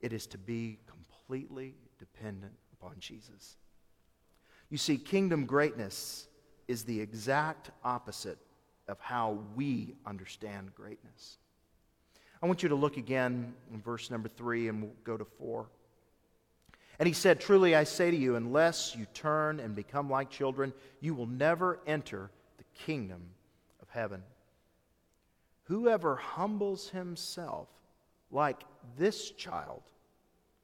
it 0.00 0.12
is 0.12 0.26
to 0.28 0.38
be 0.38 0.78
completely 0.86 1.74
dependent 1.98 2.52
upon 2.72 2.94
Jesus. 2.98 3.56
You 4.70 4.78
see, 4.78 4.98
kingdom 4.98 5.46
greatness 5.46 6.28
is 6.66 6.84
the 6.84 7.00
exact 7.00 7.70
opposite 7.82 8.38
of 8.86 9.00
how 9.00 9.38
we 9.54 9.94
understand 10.06 10.74
greatness. 10.74 11.38
I 12.42 12.46
want 12.46 12.62
you 12.62 12.68
to 12.68 12.74
look 12.74 12.96
again 12.96 13.54
in 13.72 13.80
verse 13.80 14.10
number 14.10 14.28
three, 14.28 14.68
and 14.68 14.82
we'll 14.82 14.92
go 15.04 15.16
to 15.16 15.24
four. 15.24 15.68
And 16.98 17.06
he 17.06 17.12
said, 17.12 17.40
Truly 17.40 17.74
I 17.74 17.84
say 17.84 18.10
to 18.10 18.16
you, 18.16 18.36
unless 18.36 18.94
you 18.96 19.06
turn 19.14 19.60
and 19.60 19.74
become 19.74 20.10
like 20.10 20.30
children, 20.30 20.72
you 21.00 21.14
will 21.14 21.26
never 21.26 21.80
enter 21.86 22.30
the 22.58 22.64
kingdom 22.74 23.22
of 23.80 23.88
heaven. 23.90 24.22
Whoever 25.64 26.16
humbles 26.16 26.88
himself 26.90 27.68
like 28.30 28.62
this 28.96 29.30
child, 29.32 29.82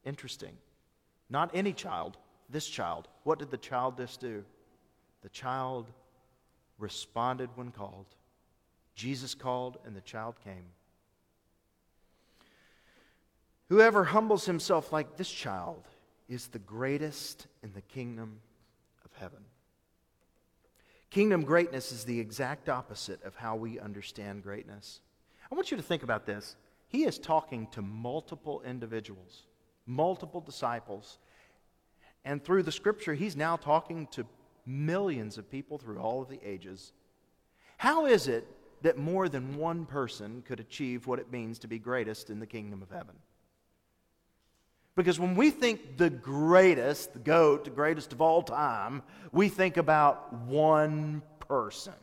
interesting, 0.04 0.56
not 1.30 1.50
any 1.54 1.72
child, 1.72 2.16
this 2.48 2.66
child. 2.66 3.08
What 3.24 3.38
did 3.38 3.50
the 3.50 3.56
child 3.56 3.96
just 3.96 4.20
do? 4.20 4.44
The 5.22 5.28
child 5.28 5.90
responded 6.78 7.50
when 7.54 7.70
called. 7.70 8.06
Jesus 8.94 9.34
called, 9.34 9.78
and 9.84 9.96
the 9.96 10.00
child 10.00 10.36
came. 10.44 10.66
Whoever 13.68 14.04
humbles 14.04 14.46
himself 14.46 14.92
like 14.92 15.16
this 15.16 15.30
child 15.30 15.82
is 16.28 16.48
the 16.48 16.58
greatest 16.58 17.46
in 17.62 17.72
the 17.72 17.80
kingdom 17.80 18.40
of 19.04 19.10
heaven. 19.18 19.40
Kingdom 21.10 21.42
greatness 21.42 21.92
is 21.92 22.04
the 22.04 22.20
exact 22.20 22.68
opposite 22.68 23.22
of 23.24 23.36
how 23.36 23.56
we 23.56 23.78
understand 23.78 24.42
greatness. 24.42 25.00
I 25.50 25.54
want 25.54 25.70
you 25.70 25.76
to 25.76 25.82
think 25.82 26.02
about 26.02 26.26
this. 26.26 26.56
He 26.94 27.02
is 27.02 27.18
talking 27.18 27.66
to 27.72 27.82
multiple 27.82 28.62
individuals, 28.64 29.46
multiple 29.84 30.40
disciples. 30.40 31.18
And 32.24 32.40
through 32.40 32.62
the 32.62 32.70
scripture, 32.70 33.14
he's 33.14 33.34
now 33.34 33.56
talking 33.56 34.06
to 34.12 34.24
millions 34.64 35.36
of 35.36 35.50
people 35.50 35.76
through 35.76 35.98
all 35.98 36.22
of 36.22 36.28
the 36.28 36.38
ages. 36.48 36.92
How 37.78 38.06
is 38.06 38.28
it 38.28 38.46
that 38.82 38.96
more 38.96 39.28
than 39.28 39.56
one 39.56 39.86
person 39.86 40.44
could 40.46 40.60
achieve 40.60 41.08
what 41.08 41.18
it 41.18 41.32
means 41.32 41.58
to 41.58 41.66
be 41.66 41.80
greatest 41.80 42.30
in 42.30 42.38
the 42.38 42.46
kingdom 42.46 42.80
of 42.80 42.90
heaven? 42.90 43.16
Because 44.94 45.18
when 45.18 45.34
we 45.34 45.50
think 45.50 45.96
the 45.96 46.10
greatest, 46.10 47.12
the 47.12 47.18
GOAT, 47.18 47.64
the 47.64 47.70
greatest 47.70 48.12
of 48.12 48.20
all 48.20 48.40
time, 48.40 49.02
we 49.32 49.48
think 49.48 49.78
about 49.78 50.32
one 50.44 51.22
person, 51.40 51.94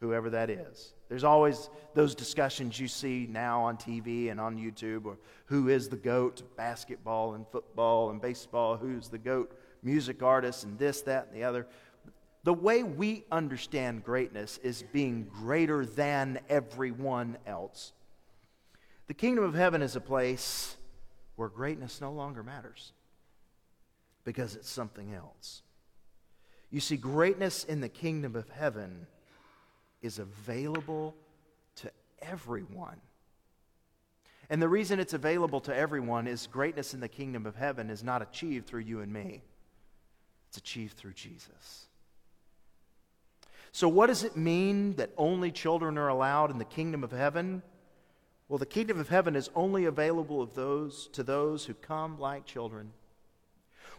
whoever 0.00 0.30
that 0.30 0.50
is. 0.50 0.92
There's 1.08 1.24
always 1.24 1.70
those 1.94 2.14
discussions 2.14 2.78
you 2.78 2.88
see 2.88 3.26
now 3.30 3.62
on 3.62 3.76
TV 3.76 4.30
and 4.30 4.40
on 4.40 4.56
YouTube 4.56 5.04
or 5.04 5.18
who 5.46 5.68
is 5.68 5.88
the 5.88 5.96
GOAT, 5.96 6.42
basketball 6.56 7.34
and 7.34 7.46
football 7.48 8.10
and 8.10 8.20
baseball, 8.20 8.76
who's 8.76 9.08
the 9.08 9.18
GOAT 9.18 9.56
music 9.82 10.22
artist 10.22 10.64
and 10.64 10.78
this, 10.78 11.02
that, 11.02 11.28
and 11.28 11.36
the 11.36 11.44
other. 11.44 11.66
The 12.44 12.52
way 12.52 12.82
we 12.82 13.24
understand 13.30 14.04
greatness 14.04 14.58
is 14.62 14.84
being 14.92 15.24
greater 15.24 15.86
than 15.86 16.40
everyone 16.48 17.38
else. 17.46 17.92
The 19.06 19.14
kingdom 19.14 19.44
of 19.44 19.54
heaven 19.54 19.82
is 19.82 19.96
a 19.96 20.00
place 20.00 20.76
where 21.36 21.48
greatness 21.48 22.00
no 22.00 22.12
longer 22.12 22.42
matters 22.42 22.92
because 24.24 24.56
it's 24.56 24.68
something 24.68 25.14
else. 25.14 25.62
You 26.70 26.80
see, 26.80 26.96
greatness 26.96 27.62
in 27.64 27.80
the 27.80 27.88
kingdom 27.88 28.34
of 28.34 28.48
heaven 28.50 29.06
is 30.02 30.18
available 30.18 31.14
to 31.76 31.90
everyone. 32.20 33.00
And 34.48 34.62
the 34.62 34.68
reason 34.68 35.00
it's 35.00 35.14
available 35.14 35.60
to 35.62 35.74
everyone 35.74 36.26
is 36.26 36.46
greatness 36.46 36.94
in 36.94 37.00
the 37.00 37.08
kingdom 37.08 37.46
of 37.46 37.56
heaven 37.56 37.90
is 37.90 38.04
not 38.04 38.22
achieved 38.22 38.66
through 38.66 38.80
you 38.80 39.00
and 39.00 39.12
me, 39.12 39.42
it's 40.48 40.58
achieved 40.58 40.96
through 40.96 41.14
Jesus. 41.14 41.86
So, 43.72 43.88
what 43.88 44.06
does 44.06 44.24
it 44.24 44.36
mean 44.36 44.94
that 44.94 45.10
only 45.18 45.50
children 45.50 45.98
are 45.98 46.08
allowed 46.08 46.50
in 46.50 46.58
the 46.58 46.64
kingdom 46.64 47.04
of 47.04 47.10
heaven? 47.10 47.62
Well, 48.48 48.58
the 48.58 48.66
kingdom 48.66 49.00
of 49.00 49.08
heaven 49.08 49.34
is 49.34 49.50
only 49.54 49.84
available 49.84 50.40
of 50.40 50.54
those, 50.54 51.08
to 51.08 51.22
those 51.22 51.64
who 51.64 51.74
come 51.74 52.18
like 52.18 52.46
children. 52.46 52.92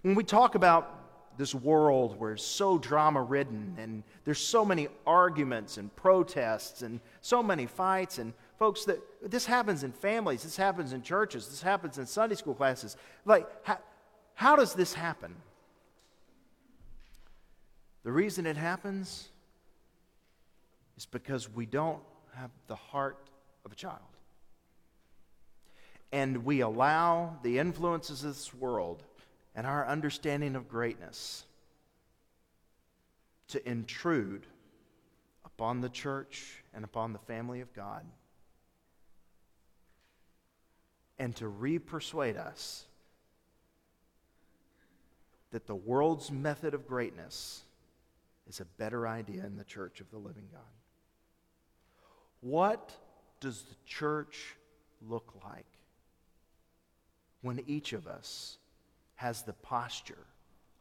When 0.01 0.15
we 0.15 0.23
talk 0.23 0.55
about 0.55 1.06
this 1.37 1.53
world 1.53 2.19
where 2.19 2.33
it's 2.33 2.43
so 2.43 2.77
drama 2.77 3.21
ridden 3.21 3.75
and 3.77 4.03
there's 4.25 4.39
so 4.39 4.65
many 4.65 4.87
arguments 5.05 5.77
and 5.77 5.95
protests 5.95 6.81
and 6.81 6.99
so 7.21 7.43
many 7.43 7.65
fights 7.65 8.17
and 8.17 8.33
folks 8.57 8.85
that 8.85 8.99
this 9.21 9.45
happens 9.45 9.83
in 9.83 9.91
families 9.91 10.43
this 10.43 10.57
happens 10.57 10.93
in 10.93 11.01
churches 11.01 11.47
this 11.47 11.61
happens 11.61 11.97
in 11.97 12.05
sunday 12.05 12.35
school 12.35 12.55
classes. 12.55 12.97
Like 13.25 13.47
how, 13.63 13.77
how 14.33 14.55
does 14.55 14.73
this 14.73 14.93
happen? 14.93 15.35
The 18.03 18.11
reason 18.11 18.45
it 18.45 18.57
happens 18.57 19.29
is 20.97 21.05
because 21.05 21.49
we 21.49 21.65
don't 21.65 22.01
have 22.35 22.51
the 22.67 22.75
heart 22.75 23.17
of 23.65 23.71
a 23.71 23.75
child. 23.75 23.99
And 26.11 26.45
we 26.45 26.61
allow 26.61 27.37
the 27.43 27.59
influences 27.59 28.23
of 28.23 28.35
this 28.35 28.53
world 28.53 29.03
and 29.57 29.67
our 29.67 29.85
understanding 29.85 30.55
of 30.55 30.69
greatness 30.69 31.43
to 33.49 33.69
intrude 33.69 34.45
upon 35.43 35.81
the 35.81 35.89
church 35.89 36.63
and 36.73 36.85
upon 36.85 37.11
the 37.11 37.19
family 37.19 37.59
of 37.59 37.73
God 37.73 38.05
and 41.19 41.35
to 41.35 41.49
re-persuade 41.49 42.37
us 42.37 42.85
that 45.51 45.67
the 45.67 45.75
world's 45.75 46.31
method 46.31 46.73
of 46.73 46.87
greatness 46.87 47.63
is 48.47 48.61
a 48.61 48.65
better 48.77 49.05
idea 49.05 49.45
in 49.45 49.57
the 49.57 49.65
church 49.65 49.99
of 49.99 50.09
the 50.11 50.17
living 50.17 50.47
God. 50.53 50.61
What 52.39 52.93
does 53.41 53.63
the 53.63 53.75
church 53.85 54.55
look 55.01 55.33
like? 55.43 55.65
when 57.41 57.63
each 57.67 57.93
of 57.93 58.07
us 58.07 58.57
has 59.17 59.41
the 59.41 59.53
posture 59.53 60.25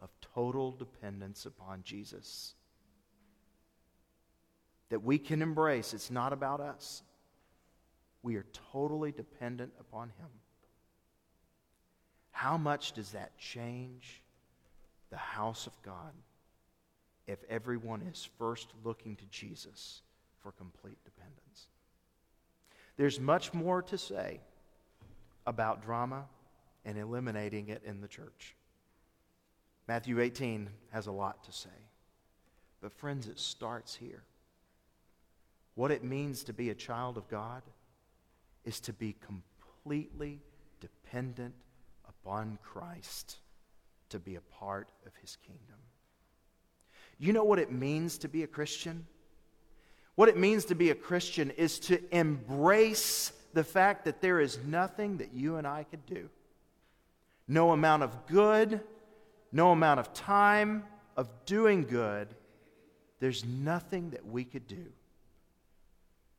of 0.01 0.11
total 0.35 0.71
dependence 0.71 1.47
upon 1.47 1.83
Jesus. 1.83 2.55
That 4.91 5.03
we 5.03 5.19
can 5.19 5.43
embrace, 5.43 5.95
it's 5.95 6.11
not 6.11 6.33
about 6.33 6.61
us. 6.61 7.03
We 8.23 8.37
are 8.37 8.47
totally 8.73 9.11
dependent 9.11 9.73
upon 9.81 10.11
Him. 10.19 10.29
How 12.31 12.59
much 12.59 12.93
does 12.93 13.13
that 13.13 13.37
change 13.39 14.23
the 15.11 15.17
house 15.17 15.67
of 15.67 15.73
God 15.83 16.13
if 17.27 17.39
everyone 17.49 18.03
is 18.03 18.29
first 18.39 18.69
looking 18.85 19.17
to 19.17 19.25
Jesus 19.31 20.03
for 20.43 20.53
complete 20.53 20.99
dependence? 21.05 21.69
There's 22.99 23.19
much 23.19 23.55
more 23.55 23.81
to 23.83 23.97
say 23.97 24.41
about 25.47 25.83
drama 25.83 26.27
and 26.87 26.97
eliminating 26.97 27.69
it 27.69 27.83
in 27.85 28.01
the 28.01 28.09
church. 28.09 28.55
Matthew 29.89 30.21
18 30.21 30.71
has 30.93 31.07
a 31.07 31.13
lot 31.13 31.45
to 31.45 31.53
say. 31.53 31.69
But, 32.81 32.93
friends, 32.93 33.27
it 33.27 33.39
starts 33.39 33.95
here. 33.95 34.23
What 35.75 35.91
it 35.91 36.05
means 36.05 36.45
to 36.45 36.53
be 36.53 36.71
a 36.71 36.75
child 36.75 37.19
of 37.19 37.29
God 37.29 37.63
is 38.65 38.81
to 38.81 38.93
be 38.93 39.17
completely 39.21 40.41
dependent 40.81 41.55
upon 42.09 42.59
Christ 42.63 43.37
to 44.09 44.19
be 44.19 44.37
a 44.37 44.41
part 44.41 44.89
of 45.07 45.13
his 45.21 45.37
kingdom. 45.45 45.77
You 47.19 47.33
know 47.33 47.45
what 47.45 47.59
it 47.59 47.73
means 47.73 48.19
to 48.19 48.29
be 48.29 48.43
a 48.45 48.47
Christian? 48.47 49.07
What 50.15 50.29
it 50.29 50.37
means 50.37 50.67
to 50.67 50.75
be 50.75 50.91
a 50.91 50.95
Christian 50.95 51.51
is 51.51 51.79
to 51.81 52.01
embrace 52.17 53.33
the 53.55 53.65
fact 53.65 54.05
that 54.05 54.21
there 54.21 54.41
is 54.41 54.59
nothing 54.67 55.17
that 55.19 55.33
you 55.35 55.57
and 55.57 55.67
I 55.67 55.85
could 55.85 56.07
do. 56.07 56.29
No 57.49 57.73
amount 57.73 58.03
of 58.03 58.27
good, 58.27 58.81
no 59.53 59.71
amount 59.71 60.01
of 60.01 60.13
time 60.13 60.85
of 61.17 61.29
doing 61.45 61.85
good, 61.85 62.35
there's 63.21 63.45
nothing 63.45 64.11
that 64.11 64.27
we 64.27 64.45
could 64.45 64.67
do 64.67 64.87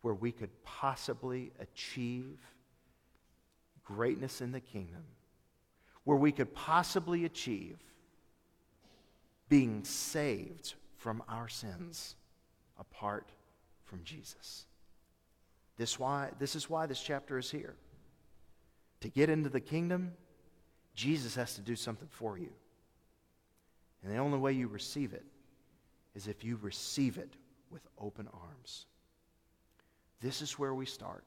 where 0.02 0.14
we 0.14 0.32
could 0.32 0.52
possibly 0.64 1.52
achieve 1.60 2.40
greatness 3.84 4.42
in 4.42 4.52
the 4.52 4.60
kingdom, 4.60 5.04
where 6.04 6.18
we 6.18 6.32
could 6.32 6.54
possibly 6.54 7.26
achieve 7.26 7.78
being 9.50 9.84
saved 9.84 10.76
from 10.98 11.24
our 11.28 11.48
sins 11.48 12.16
apart 12.78 13.32
from 13.86 14.04
Jesus. 14.04 14.66
This, 15.78 15.98
why, 15.98 16.30
this 16.40 16.56
is 16.56 16.70
why 16.70 16.86
this 16.86 17.02
chapter 17.02 17.38
is 17.38 17.50
here. 17.50 17.76
To 19.02 19.10
get 19.10 19.30
into 19.30 19.50
the 19.50 19.62
kingdom, 19.62 20.14
Jesus 20.98 21.36
has 21.36 21.54
to 21.54 21.62
do 21.62 21.76
something 21.76 22.08
for 22.10 22.40
you. 22.40 22.50
And 24.04 24.12
the 24.12 24.18
only 24.18 24.40
way 24.40 24.52
you 24.52 24.68
receive 24.68 25.14
it 25.14 25.26
is 26.16 26.28
if 26.28 26.44
you 26.44 26.58
receive 26.62 27.20
it 27.20 27.36
with 27.70 27.88
open 28.02 28.28
arms. 28.34 28.88
This 30.20 30.42
is 30.42 30.58
where 30.58 30.74
we 30.74 30.88
start. 30.88 31.24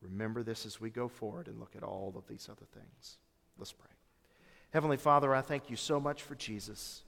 Remember 0.00 0.42
this 0.42 0.64
as 0.64 0.80
we 0.80 0.88
go 0.88 1.06
forward 1.06 1.48
and 1.48 1.60
look 1.60 1.76
at 1.76 1.82
all 1.82 2.14
of 2.16 2.26
these 2.26 2.48
other 2.50 2.66
things. 2.72 3.18
Let's 3.58 3.72
pray. 3.72 3.90
Heavenly 4.72 4.96
Father, 4.96 5.34
I 5.34 5.42
thank 5.42 5.68
you 5.68 5.76
so 5.76 6.00
much 6.00 6.22
for 6.22 6.34
Jesus. 6.34 7.02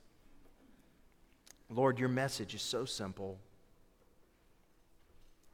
Lord, 1.70 1.98
your 1.98 2.08
message 2.10 2.54
is 2.54 2.62
so 2.62 2.84
simple. 2.84 3.38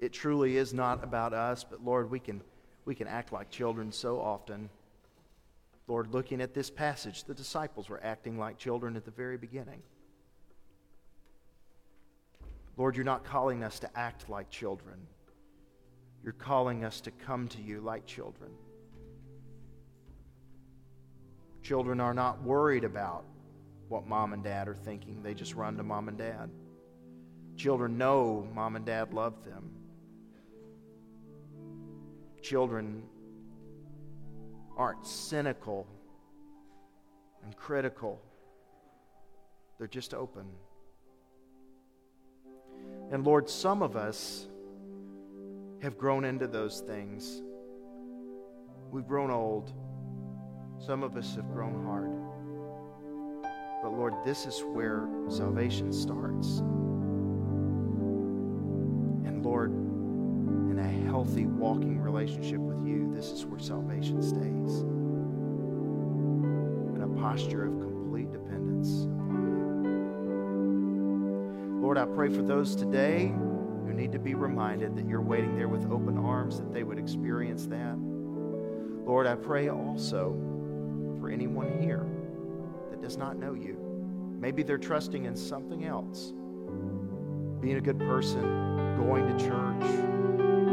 It 0.01 0.13
truly 0.13 0.57
is 0.57 0.75
not 0.75 1.05
about 1.05 1.33
us, 1.33 1.63
but 1.63 1.85
Lord, 1.85 2.11
we 2.11 2.19
can, 2.19 2.41
we 2.87 2.95
can 2.95 3.09
act 3.09 3.33
like 3.33 3.51
children 3.51 3.93
so 3.93 4.19
often. 4.19 4.71
Lord, 5.89 6.15
looking 6.15 6.41
at 6.41 6.55
this 6.55 6.71
passage, 6.71 7.25
the 7.25 7.35
disciples 7.35 7.91
were 7.91 8.03
acting 8.03 8.39
like 8.39 8.57
children 8.57 8.97
at 8.97 9.05
the 9.05 9.11
very 9.11 9.37
beginning. 9.37 9.83
Lord, 12.77 12.97
you're 12.97 13.05
not 13.05 13.25
calling 13.25 13.63
us 13.63 13.79
to 13.81 13.99
act 13.99 14.31
like 14.31 14.51
children. 14.51 14.99
You're 16.23 16.33
calling 16.33 16.85
us 16.85 17.01
to 17.03 17.11
come 17.11 17.49
to 17.49 17.61
you 17.61 17.81
like 17.81 18.07
children. 18.07 18.51
Children 21.63 22.01
are 22.01 22.15
not 22.15 22.43
worried 22.43 22.85
about 22.85 23.25
what 23.89 24.07
mom 24.07 24.33
and 24.33 24.43
dad 24.43 24.69
are 24.69 24.75
thinking, 24.75 25.23
they 25.23 25.35
just 25.35 25.55
run 25.55 25.77
to 25.77 25.83
mom 25.83 26.09
and 26.09 26.19
dad. 26.19 26.51
Children 27.57 27.97
know 27.97 28.47
mom 28.55 28.77
and 28.77 28.85
dad 28.85 29.15
love 29.15 29.45
them. 29.45 29.71
Children 32.49 33.03
aren't 34.77 35.05
cynical 35.05 35.89
and 37.43 37.57
critical, 37.57 38.23
they're 39.79 39.89
just 39.89 40.15
open. 40.15 40.47
And 43.11 43.25
Lord, 43.25 43.51
some 43.51 43.83
of 43.83 43.97
us 43.97 44.47
have 45.83 45.99
grown 45.99 46.25
into 46.25 46.47
those 46.47 46.83
things. 46.83 47.43
We've 48.93 49.09
grown 49.09 49.33
old. 49.33 49.73
Some 50.79 51.03
of 51.03 51.17
us 51.17 51.35
have 51.35 51.51
grown 51.53 51.85
hard. 51.85 52.13
But 53.83 53.91
Lord, 53.91 54.15
this 54.25 54.47
is 54.47 54.61
where 54.61 55.09
salvation 55.29 55.93
starts. 55.93 56.59
And 59.27 59.45
Lord, 59.45 59.96
healthy 61.17 61.47
walking 61.47 61.99
relationship 61.99 62.59
with 62.59 62.87
you, 62.87 63.11
this 63.15 63.31
is 63.31 63.47
where 63.47 63.59
salvation 63.59 64.21
stays. 64.21 64.83
In 66.95 67.01
a 67.03 67.09
posture 67.19 67.65
of 67.65 67.81
complete 67.81 68.31
dependence 68.31 69.05
upon 69.05 69.43
you. 71.73 71.81
Lord, 71.81 71.97
I 71.97 72.05
pray 72.05 72.29
for 72.29 72.43
those 72.43 72.77
today 72.77 73.29
who 73.29 73.95
need 73.95 74.13
to 74.13 74.19
be 74.19 74.35
reminded 74.35 74.95
that 74.95 75.09
you're 75.09 75.23
waiting 75.23 75.57
there 75.57 75.69
with 75.69 75.91
open 75.91 76.19
arms, 76.19 76.59
that 76.59 76.71
they 76.75 76.83
would 76.83 76.99
experience 76.99 77.65
that. 77.65 77.97
Lord, 77.97 79.27
I 79.27 79.37
pray 79.37 79.71
also 79.71 80.37
for 81.19 81.31
anyone 81.31 81.81
here 81.81 82.07
that 82.91 83.01
does 83.01 83.17
not 83.17 83.39
know 83.39 83.55
you. 83.55 83.79
Maybe 84.39 84.63
they're 84.63 84.77
trusting 84.77 85.25
in 85.25 85.35
something 85.35 85.87
else. 85.87 86.35
Being 87.63 87.79
a 87.79 87.81
good 87.81 88.01
person, 88.01 88.43
going 88.99 89.35
to 89.35 89.43
church, 89.43 90.16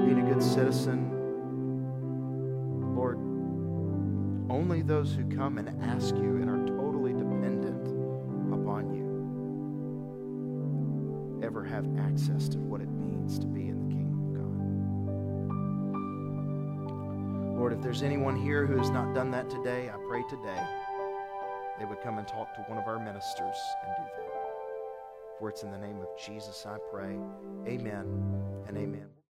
being 0.06 0.20
a 0.20 0.34
good 0.34 0.44
citizen. 0.44 1.10
Lord, 2.96 3.18
only 4.52 4.82
those 4.82 5.14
who 5.14 5.24
come 5.36 5.58
and 5.58 5.70
ask 5.84 6.16
you 6.16 6.38
and 6.42 6.50
are 6.50 6.66
totally 6.78 7.14
dependent 7.14 7.88
upon 8.54 8.94
you 8.94 9.04
ever 11.44 11.64
have 11.64 11.86
access 12.00 12.50
to 12.50 12.58
what 12.58 12.82
it 12.82 12.90
means 12.90 13.40
to 13.40 13.46
be 13.46 13.68
in 13.68 13.88
the 13.88 13.94
kingdom 13.94 14.20
of 14.28 14.34
God. 17.48 17.58
Lord, 17.58 17.74
if 17.74 17.82
there's 17.82 18.02
anyone 18.04 18.36
here 18.36 18.66
who 18.66 18.78
has 18.78 18.90
not 18.90 19.14
done 19.14 19.32
that 19.32 19.50
today, 19.50 19.90
I 19.90 19.98
pray 20.08 20.24
today 20.30 20.62
they 21.80 21.86
would 21.86 22.02
come 22.02 22.18
and 22.18 22.28
talk 22.28 22.54
to 22.56 22.62
one 22.64 22.78
of 22.78 22.88
our 22.88 23.00
ministers 23.00 23.58
and 23.86 23.96
do 23.98 24.04
that. 24.18 24.34
For 25.40 25.50
it's 25.50 25.64
in 25.64 25.72
the 25.72 25.78
name 25.78 26.00
of 26.00 26.08
Jesus 26.24 26.66
I 26.66 26.78
pray. 26.92 27.18
Amen 27.68 28.06
and 28.68 28.78
amen. 28.78 29.23